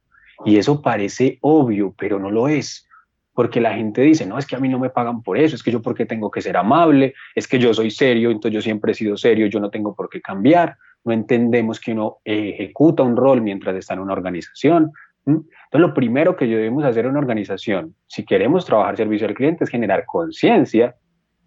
Y 0.45 0.58
eso 0.58 0.82
parece 0.82 1.38
obvio, 1.41 1.93
pero 1.97 2.19
no 2.19 2.30
lo 2.30 2.47
es. 2.47 2.88
Porque 3.34 3.62
la 3.62 3.73
gente 3.73 4.01
dice, 4.01 4.25
no, 4.25 4.38
es 4.38 4.45
que 4.45 4.56
a 4.56 4.60
mí 4.60 4.67
no 4.67 4.77
me 4.77 4.89
pagan 4.89 5.23
por 5.23 5.38
eso, 5.38 5.56
es 5.56 5.63
que 5.63 5.71
yo 5.71 5.82
porque 5.82 6.06
tengo 6.06 6.30
que 6.30 6.41
ser 6.41 6.58
amable, 6.58 7.13
es 7.34 7.47
que 7.47 7.58
yo 7.58 7.73
soy 7.73 7.89
serio, 7.89 8.30
entonces 8.30 8.56
yo 8.56 8.62
siempre 8.62 8.91
he 8.91 8.95
sido 8.95 9.15
serio, 9.15 9.47
yo 9.47 9.60
no 9.60 9.69
tengo 9.69 9.95
por 9.95 10.10
qué 10.10 10.21
cambiar. 10.21 10.77
No 11.04 11.13
entendemos 11.13 11.80
que 11.80 11.93
uno 11.93 12.17
ejecuta 12.25 13.01
un 13.01 13.15
rol 13.15 13.41
mientras 13.41 13.75
está 13.75 13.93
en 13.93 14.01
una 14.01 14.13
organización, 14.13 14.91
entonces, 15.25 15.47
lo 15.73 15.93
primero 15.93 16.36
que 16.36 16.45
debemos 16.45 16.84
hacer 16.84 17.05
en 17.05 17.12
una 17.12 17.19
organización, 17.19 17.95
si 18.07 18.25
queremos 18.25 18.65
trabajar 18.65 18.97
servicio 18.97 19.27
al 19.27 19.34
cliente, 19.34 19.63
es 19.63 19.69
generar 19.69 20.05
conciencia 20.05 20.95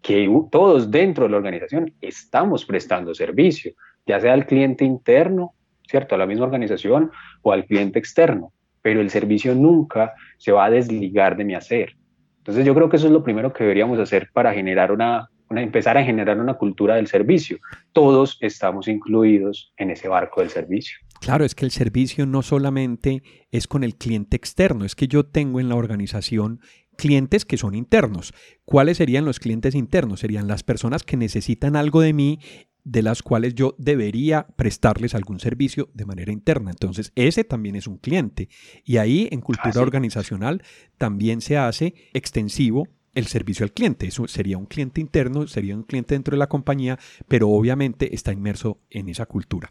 que 0.00 0.30
todos 0.50 0.90
dentro 0.90 1.24
de 1.24 1.30
la 1.30 1.38
organización 1.38 1.92
estamos 2.00 2.64
prestando 2.64 3.14
servicio, 3.14 3.72
ya 4.06 4.20
sea 4.20 4.34
al 4.34 4.46
cliente 4.46 4.84
interno, 4.84 5.54
¿cierto? 5.88 6.14
A 6.14 6.18
la 6.18 6.26
misma 6.26 6.44
organización 6.44 7.10
o 7.42 7.52
al 7.52 7.64
cliente 7.64 7.98
externo, 7.98 8.52
pero 8.82 9.00
el 9.00 9.10
servicio 9.10 9.54
nunca 9.54 10.12
se 10.38 10.52
va 10.52 10.66
a 10.66 10.70
desligar 10.70 11.36
de 11.36 11.44
mi 11.44 11.54
hacer. 11.54 11.96
Entonces, 12.38 12.66
yo 12.66 12.74
creo 12.74 12.90
que 12.90 12.96
eso 12.96 13.06
es 13.06 13.12
lo 13.12 13.24
primero 13.24 13.52
que 13.52 13.64
deberíamos 13.64 13.98
hacer 13.98 14.28
para 14.32 14.52
generar 14.52 14.92
una, 14.92 15.30
empezar 15.50 15.96
a 15.96 16.04
generar 16.04 16.38
una 16.38 16.54
cultura 16.54 16.96
del 16.96 17.06
servicio. 17.06 17.58
Todos 17.92 18.36
estamos 18.40 18.88
incluidos 18.88 19.72
en 19.78 19.90
ese 19.90 20.08
barco 20.08 20.40
del 20.42 20.50
servicio. 20.50 20.98
Claro, 21.20 21.44
es 21.44 21.54
que 21.54 21.64
el 21.64 21.70
servicio 21.70 22.26
no 22.26 22.42
solamente 22.42 23.22
es 23.50 23.66
con 23.66 23.82
el 23.82 23.96
cliente 23.96 24.36
externo, 24.36 24.84
es 24.84 24.94
que 24.94 25.08
yo 25.08 25.24
tengo 25.24 25.60
en 25.60 25.68
la 25.68 25.76
organización 25.76 26.60
clientes 26.96 27.44
que 27.44 27.56
son 27.56 27.74
internos. 27.74 28.32
¿Cuáles 28.64 28.98
serían 28.98 29.24
los 29.24 29.40
clientes 29.40 29.74
internos? 29.74 30.20
Serían 30.20 30.48
las 30.48 30.62
personas 30.62 31.02
que 31.02 31.16
necesitan 31.16 31.76
algo 31.76 32.00
de 32.00 32.12
mí 32.12 32.38
de 32.84 33.02
las 33.02 33.22
cuales 33.22 33.54
yo 33.54 33.74
debería 33.78 34.46
prestarles 34.56 35.14
algún 35.14 35.40
servicio 35.40 35.88
de 35.94 36.04
manera 36.04 36.32
interna. 36.32 36.70
Entonces, 36.70 37.12
ese 37.14 37.42
también 37.42 37.76
es 37.76 37.86
un 37.86 37.96
cliente. 37.96 38.48
Y 38.84 38.98
ahí 38.98 39.28
en 39.32 39.40
cultura 39.40 39.80
organizacional 39.80 40.62
también 40.98 41.40
se 41.40 41.56
hace 41.56 41.94
extensivo 42.12 42.88
el 43.14 43.26
servicio 43.26 43.64
al 43.64 43.72
cliente. 43.72 44.06
Eso 44.06 44.28
sería 44.28 44.58
un 44.58 44.66
cliente 44.66 45.00
interno, 45.00 45.46
sería 45.46 45.76
un 45.76 45.84
cliente 45.84 46.14
dentro 46.14 46.34
de 46.34 46.38
la 46.38 46.48
compañía, 46.48 46.98
pero 47.26 47.48
obviamente 47.48 48.14
está 48.14 48.32
inmerso 48.32 48.80
en 48.90 49.08
esa 49.08 49.24
cultura. 49.24 49.70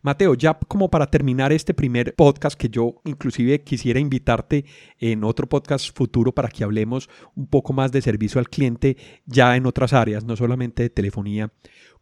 Mateo, 0.00 0.34
ya 0.34 0.54
como 0.54 0.90
para 0.90 1.06
terminar 1.06 1.52
este 1.52 1.74
primer 1.74 2.14
podcast, 2.14 2.58
que 2.58 2.68
yo 2.68 3.02
inclusive 3.04 3.62
quisiera 3.62 4.00
invitarte 4.00 4.64
en 4.98 5.24
otro 5.24 5.46
podcast 5.48 5.94
futuro 5.94 6.32
para 6.32 6.48
que 6.48 6.64
hablemos 6.64 7.10
un 7.34 7.46
poco 7.46 7.72
más 7.72 7.92
de 7.92 8.00
servicio 8.00 8.38
al 8.38 8.48
cliente 8.48 8.96
ya 9.26 9.56
en 9.56 9.66
otras 9.66 9.92
áreas, 9.92 10.24
no 10.24 10.36
solamente 10.36 10.84
de 10.84 10.90
telefonía. 10.90 11.52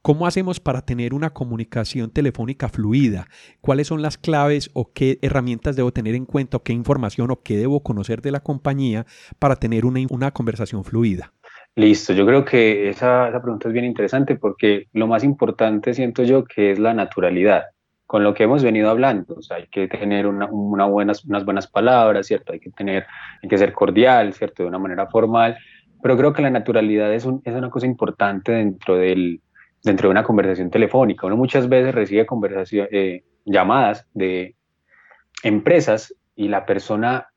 ¿Cómo 0.03 0.27
hacemos 0.27 0.61
para 0.61 0.81
tener 0.81 1.13
una 1.13 1.31
comunicación 1.31 2.11
telefónica 2.11 2.71
fluida? 2.71 3.27
¿Cuáles 3.61 3.89
son 3.89 4.01
las 4.01 4.17
claves 4.17 4.71
o 4.73 4.93
qué 4.93 5.19
herramientas 5.21 5.77
debo 5.77 5.93
tener 5.93 6.15
en 6.15 6.25
cuenta 6.25 6.57
o 6.57 6.63
qué 6.63 6.73
información 6.73 7.31
o 7.31 7.43
qué 7.43 7.59
debo 7.59 7.83
conocer 7.83 8.23
de 8.23 8.31
la 8.31 8.41
compañía 8.41 9.05
para 9.39 9.57
tener 9.57 9.85
una, 9.85 10.01
una 10.09 10.31
conversación 10.31 10.85
fluida? 10.85 11.35
Listo, 11.77 12.15
yo 12.15 12.27
creo 12.27 12.45
que 12.45 12.89
esa, 12.89 13.29
esa, 13.29 13.43
pregunta 13.43 13.69
es 13.69 13.75
bien 13.75 13.85
interesante 13.85 14.37
porque 14.37 14.89
lo 14.93 15.07
más 15.07 15.23
importante 15.23 15.93
siento 15.93 16.25
yo 16.25 16.45
que 16.45 16.73
es 16.73 16.79
la 16.79 16.95
naturalidad 16.95 17.65
con 18.11 18.25
lo 18.25 18.35
que 18.35 18.43
hemos 18.43 18.65
venido 18.65 18.91
hablando. 18.91 19.39
Hay 19.51 19.69
que 19.69 19.87
tener 19.87 20.27
unas 20.27 21.45
buenas 21.45 21.67
palabras, 21.69 22.27
¿cierto? 22.27 22.53
Hay 22.53 22.59
que, 22.59 22.71
tener, 22.71 23.07
hay 23.41 23.49
que 23.49 23.57
ser 23.57 23.73
cordial, 23.73 24.35
¿cierto? 24.35 24.65
De 24.65 24.69
una 24.69 24.81
manera 24.81 25.07
formal. 25.07 25.57
Pero 26.03 26.17
creo 26.17 26.33
que 26.33 26.43
la 26.43 26.51
naturalidad 26.51 27.15
es, 27.15 27.25
una 27.25 27.71
cosa 27.71 27.87
importante 27.87 28.51
dentro 28.51 28.97
de 28.97 29.41
una 30.09 30.25
conversación 30.25 30.71
telefónica. 30.71 31.29
Uno 31.29 31.37
muchas 31.37 31.69
veces 31.69 31.95
recibe 31.95 32.27
conversación, 32.27 32.89
eh, 32.91 33.23
llamadas 33.45 34.05
de 34.13 34.57
empresas 35.45 36.13
y 36.35 36.49
la 36.49 36.67
persona 36.67 37.29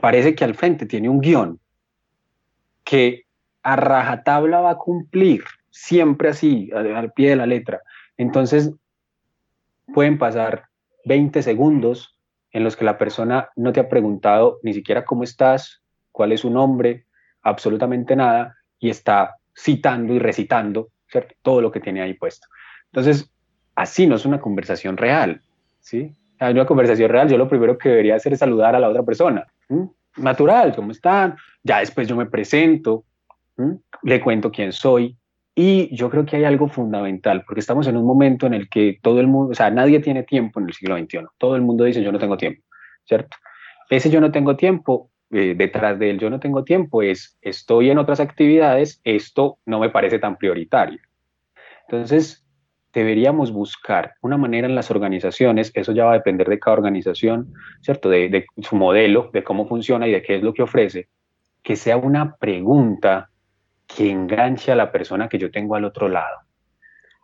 parece 0.00 0.34
que 0.34 0.44
al 0.44 0.54
frente 0.54 0.86
tiene 0.86 1.10
un 1.10 1.20
guion 1.20 1.60
que 2.84 3.26
a 3.62 3.76
rajatabla 3.76 4.62
va 4.62 4.70
a 4.70 4.78
cumplir, 4.78 5.44
siempre 5.68 6.30
así, 6.30 6.70
al 6.72 7.12
pie 7.12 7.28
de 7.28 7.36
la 7.36 7.44
letra. 7.44 7.82
Entonces, 8.16 8.72
pueden 9.94 10.18
pasar 10.18 10.64
20 11.04 11.42
segundos 11.42 12.16
en 12.52 12.64
los 12.64 12.76
que 12.76 12.84
la 12.84 12.98
persona 12.98 13.48
no 13.56 13.72
te 13.72 13.80
ha 13.80 13.88
preguntado 13.88 14.58
ni 14.62 14.72
siquiera 14.74 15.04
cómo 15.04 15.24
estás, 15.24 15.82
cuál 16.10 16.32
es 16.32 16.40
su 16.40 16.50
nombre, 16.50 17.06
absolutamente 17.42 18.14
nada, 18.14 18.56
y 18.78 18.90
está 18.90 19.36
citando 19.56 20.12
y 20.12 20.18
recitando 20.18 20.88
todo 21.42 21.60
lo 21.60 21.70
que 21.70 21.80
tiene 21.80 22.02
ahí 22.02 22.14
puesto. 22.14 22.46
Entonces, 22.86 23.30
así 23.74 24.06
no 24.06 24.16
es 24.16 24.24
una 24.24 24.40
conversación 24.40 24.96
real, 24.96 25.40
¿sí? 25.80 26.14
En 26.38 26.56
una 26.56 26.66
conversación 26.66 27.10
real, 27.10 27.28
yo 27.28 27.38
lo 27.38 27.48
primero 27.48 27.78
que 27.78 27.88
debería 27.88 28.16
hacer 28.16 28.32
es 28.32 28.40
saludar 28.40 28.74
a 28.74 28.80
la 28.80 28.88
otra 28.88 29.02
persona. 29.02 29.46
Natural, 30.16 30.74
¿cómo 30.74 30.90
están? 30.90 31.36
Ya 31.62 31.78
después 31.78 32.08
yo 32.08 32.16
me 32.16 32.26
presento, 32.26 33.04
le 34.02 34.20
cuento 34.20 34.50
quién 34.50 34.72
soy. 34.72 35.16
Y 35.54 35.94
yo 35.94 36.08
creo 36.08 36.24
que 36.24 36.36
hay 36.36 36.44
algo 36.44 36.68
fundamental, 36.68 37.44
porque 37.44 37.60
estamos 37.60 37.86
en 37.86 37.96
un 37.96 38.06
momento 38.06 38.46
en 38.46 38.54
el 38.54 38.70
que 38.70 38.98
todo 39.02 39.20
el 39.20 39.26
mundo, 39.26 39.52
o 39.52 39.54
sea, 39.54 39.70
nadie 39.70 40.00
tiene 40.00 40.22
tiempo 40.22 40.60
en 40.60 40.66
el 40.66 40.72
siglo 40.72 40.96
XXI. 40.96 41.26
Todo 41.36 41.56
el 41.56 41.62
mundo 41.62 41.84
dice, 41.84 42.02
yo 42.02 42.10
no 42.10 42.18
tengo 42.18 42.38
tiempo, 42.38 42.62
¿cierto? 43.04 43.36
Ese 43.90 44.08
yo 44.08 44.20
no 44.22 44.32
tengo 44.32 44.56
tiempo, 44.56 45.10
eh, 45.30 45.54
detrás 45.56 45.98
del 45.98 46.18
yo 46.18 46.30
no 46.30 46.40
tengo 46.40 46.64
tiempo 46.64 47.02
es, 47.02 47.36
estoy 47.42 47.90
en 47.90 47.98
otras 47.98 48.20
actividades, 48.20 49.00
esto 49.04 49.58
no 49.66 49.78
me 49.78 49.90
parece 49.90 50.18
tan 50.18 50.36
prioritario. 50.36 51.00
Entonces, 51.86 52.46
deberíamos 52.94 53.52
buscar 53.52 54.14
una 54.22 54.38
manera 54.38 54.66
en 54.66 54.74
las 54.74 54.90
organizaciones, 54.90 55.70
eso 55.74 55.92
ya 55.92 56.04
va 56.04 56.12
a 56.12 56.18
depender 56.18 56.48
de 56.48 56.58
cada 56.58 56.76
organización, 56.76 57.52
¿cierto? 57.82 58.08
De, 58.08 58.30
de 58.30 58.46
su 58.62 58.76
modelo, 58.76 59.28
de 59.34 59.44
cómo 59.44 59.66
funciona 59.66 60.08
y 60.08 60.12
de 60.12 60.22
qué 60.22 60.36
es 60.36 60.42
lo 60.42 60.54
que 60.54 60.62
ofrece, 60.62 61.08
que 61.62 61.76
sea 61.76 61.98
una 61.98 62.36
pregunta 62.36 63.30
que 63.96 64.10
enganche 64.10 64.72
a 64.72 64.76
la 64.76 64.90
persona 64.90 65.28
que 65.28 65.38
yo 65.38 65.50
tengo 65.50 65.74
al 65.74 65.84
otro 65.84 66.08
lado. 66.08 66.38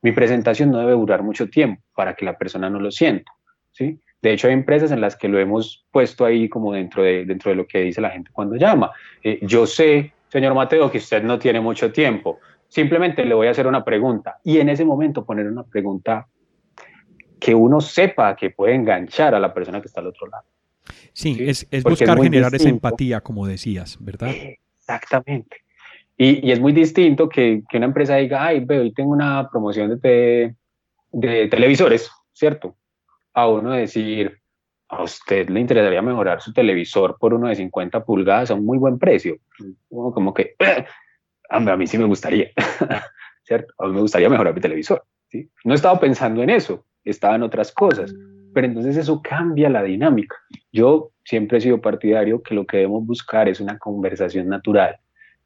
Mi 0.02 0.12
presentación 0.12 0.70
no 0.70 0.78
debe 0.78 0.92
durar 0.92 1.22
mucho 1.22 1.48
tiempo 1.48 1.82
para 1.94 2.14
que 2.14 2.24
la 2.24 2.38
persona 2.38 2.70
no 2.70 2.80
lo 2.80 2.90
sienta, 2.90 3.32
¿sí? 3.72 4.00
De 4.20 4.32
hecho, 4.32 4.48
hay 4.48 4.54
empresas 4.54 4.90
en 4.90 5.00
las 5.00 5.16
que 5.16 5.28
lo 5.28 5.38
hemos 5.38 5.86
puesto 5.92 6.24
ahí 6.24 6.48
como 6.48 6.72
dentro 6.72 7.02
de, 7.02 7.24
dentro 7.24 7.50
de 7.50 7.56
lo 7.56 7.66
que 7.66 7.82
dice 7.82 8.00
la 8.00 8.10
gente 8.10 8.30
cuando 8.32 8.56
llama. 8.56 8.90
Eh, 9.22 9.38
yo 9.42 9.66
sé, 9.66 10.12
señor 10.28 10.54
Mateo, 10.54 10.90
que 10.90 10.98
usted 10.98 11.22
no 11.22 11.38
tiene 11.38 11.60
mucho 11.60 11.92
tiempo. 11.92 12.40
Simplemente 12.68 13.24
le 13.24 13.34
voy 13.34 13.46
a 13.46 13.52
hacer 13.52 13.66
una 13.66 13.84
pregunta 13.84 14.38
y 14.44 14.58
en 14.58 14.68
ese 14.68 14.84
momento 14.84 15.24
poner 15.24 15.46
una 15.46 15.62
pregunta 15.62 16.26
que 17.38 17.54
uno 17.54 17.80
sepa 17.80 18.34
que 18.34 18.50
puede 18.50 18.74
enganchar 18.74 19.34
a 19.34 19.40
la 19.40 19.54
persona 19.54 19.80
que 19.80 19.86
está 19.86 20.00
al 20.00 20.08
otro 20.08 20.26
lado. 20.26 20.44
Sí, 21.12 21.36
es, 21.40 21.66
buscar 21.84 22.20
generar 22.20 22.54
esa 22.54 22.68
empatía, 22.68 23.20
como 23.20 23.46
decías, 23.46 23.96
¿verdad? 24.00 24.30
Exactamente. 24.78 25.67
Y, 26.20 26.50
es 26.50 26.58
muy 26.58 26.72
distinto 26.72 27.28
que, 27.28 27.62
una 27.72 27.86
empresa 27.86 28.16
diga, 28.16 28.44
ay, 28.44 28.64
veo, 28.64 28.82
hoy 28.82 28.92
tengo 28.92 29.12
una 29.12 29.48
promoción 29.48 30.00
de, 30.00 30.56
televisores, 31.12 32.10
¿cierto? 32.32 32.76
A 33.32 33.46
uno 33.46 33.70
decir, 33.70 34.36
a 34.88 35.04
usted 35.04 35.48
le 35.48 35.60
interesaría 35.60 36.02
mejorar 36.02 36.40
su 36.40 36.52
televisor 36.52 37.16
por 37.20 37.34
uno 37.34 37.46
de 37.46 37.54
50 37.54 38.04
pulgadas 38.04 38.50
a 38.50 38.54
un 38.54 38.66
muy 38.66 38.78
buen 38.78 38.98
precio. 38.98 39.36
Uno 39.90 40.12
como 40.12 40.34
que, 40.34 40.56
a 41.48 41.60
mí 41.60 41.86
sí 41.86 41.98
me 41.98 42.04
gustaría, 42.04 42.50
¿cierto? 43.44 43.72
A 43.78 43.86
mí 43.86 43.94
me 43.94 44.00
gustaría 44.00 44.28
mejorar 44.28 44.54
mi 44.54 44.60
televisor. 44.60 45.04
¿sí? 45.28 45.48
No 45.62 45.72
estaba 45.72 46.00
pensando 46.00 46.42
en 46.42 46.50
eso, 46.50 46.84
estaba 47.04 47.36
en 47.36 47.44
otras 47.44 47.70
cosas. 47.70 48.12
Pero 48.52 48.66
entonces 48.66 48.96
eso 48.96 49.22
cambia 49.22 49.68
la 49.68 49.84
dinámica. 49.84 50.34
Yo 50.72 51.12
siempre 51.22 51.58
he 51.58 51.60
sido 51.60 51.80
partidario 51.80 52.42
que 52.42 52.56
lo 52.56 52.66
que 52.66 52.78
debemos 52.78 53.06
buscar 53.06 53.48
es 53.48 53.60
una 53.60 53.78
conversación 53.78 54.48
natural 54.48 54.98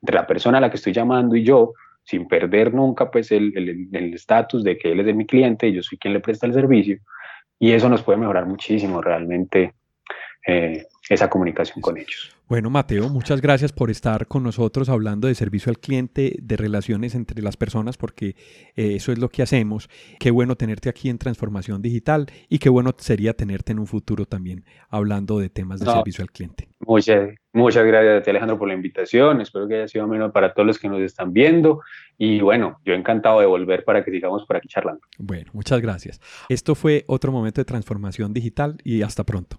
entre 0.03 0.17
la 0.17 0.27
persona 0.27 0.59
a 0.59 0.61
la 0.61 0.71
que 0.71 0.77
estoy 0.77 0.93
llamando 0.93 1.37
y 1.37 1.45
yo, 1.45 1.73
sin 2.03 2.27
perder 2.27 2.75
nunca 2.75 3.11
pues 3.11 3.31
el 3.31 3.55
estatus 4.13 4.65
de 4.65 4.77
que 4.77 4.93
él 4.93 5.01
es 5.01 5.07
de 5.07 5.15
mi 5.15 5.25
cliente 5.25 5.73
yo 5.73 5.83
soy 5.83 5.99
quien 5.99 6.15
le 6.15 6.21
presta 6.21 6.47
el 6.47 6.53
servicio. 6.53 6.99
Y 7.59 7.73
eso 7.73 7.89
nos 7.89 8.03
puede 8.03 8.19
mejorar 8.19 8.47
muchísimo 8.47 9.01
realmente 9.01 9.73
eh, 10.47 10.87
esa 11.09 11.29
comunicación 11.29 11.81
con 11.81 11.97
ellos. 11.99 12.35
Bueno, 12.49 12.69
Mateo, 12.69 13.09
muchas 13.09 13.41
gracias 13.41 13.73
por 13.73 13.91
estar 13.91 14.27
con 14.27 14.43
nosotros 14.43 14.91
hablando 14.91 15.27
de 15.27 15.35
servicio 15.35 15.71
al 15.71 15.79
cliente, 15.79 16.37
de 16.39 16.57
relaciones 16.57 17.15
entre 17.15 17.41
las 17.41 17.57
personas, 17.57 17.97
porque 17.97 18.37
eh, 18.77 18.97
eso 18.97 19.11
es 19.11 19.19
lo 19.19 19.31
que 19.31 19.43
hacemos. 19.43 19.89
Qué 20.21 20.31
bueno 20.31 20.55
tenerte 20.57 20.91
aquí 20.91 21.09
en 21.09 21.17
Transformación 21.17 21.81
Digital 21.81 22.27
y 22.51 22.59
qué 22.59 22.69
bueno 22.69 22.91
sería 22.99 23.33
tenerte 23.33 23.73
en 23.73 23.79
un 23.79 23.87
futuro 23.87 24.27
también 24.27 24.65
hablando 24.91 25.39
de 25.39 25.49
temas 25.49 25.81
de 25.81 25.87
servicio 25.87 26.23
al 26.23 26.31
cliente. 26.31 26.69
Muchas, 26.81 27.31
muchas 27.55 27.87
gracias 27.87 28.21
a 28.21 28.23
ti, 28.23 28.31
Alejandro, 28.31 28.59
por 28.59 28.69
la 28.69 28.75
invitación. 28.75 29.41
Espero 29.41 29.67
que 29.67 29.77
haya 29.77 29.89
sido 29.89 30.07
menos 30.07 30.31
para 30.33 30.53
todos 30.53 30.67
los 30.67 30.79
que 30.79 30.89
nos 30.89 31.01
están 31.01 31.33
viendo. 31.33 31.81
Y 32.19 32.41
bueno, 32.41 32.81
yo 32.85 32.93
encantado 32.93 33.41
de 33.41 33.47
volver 33.47 33.85
para 33.85 34.05
que 34.05 34.11
sigamos 34.11 34.45
por 34.45 34.57
aquí 34.57 34.69
charlando. 34.69 35.01
Bueno, 35.19 35.51
muchas 35.55 35.81
gracias. 35.81 36.21
Esto 36.51 36.75
fue 36.75 37.05
otro 37.07 37.33
momento 37.33 37.63
de 37.63 37.65
Transformación 37.65 38.35
Digital 38.35 38.77
y 38.85 39.01
hasta 39.01 39.25
pronto. 39.25 39.59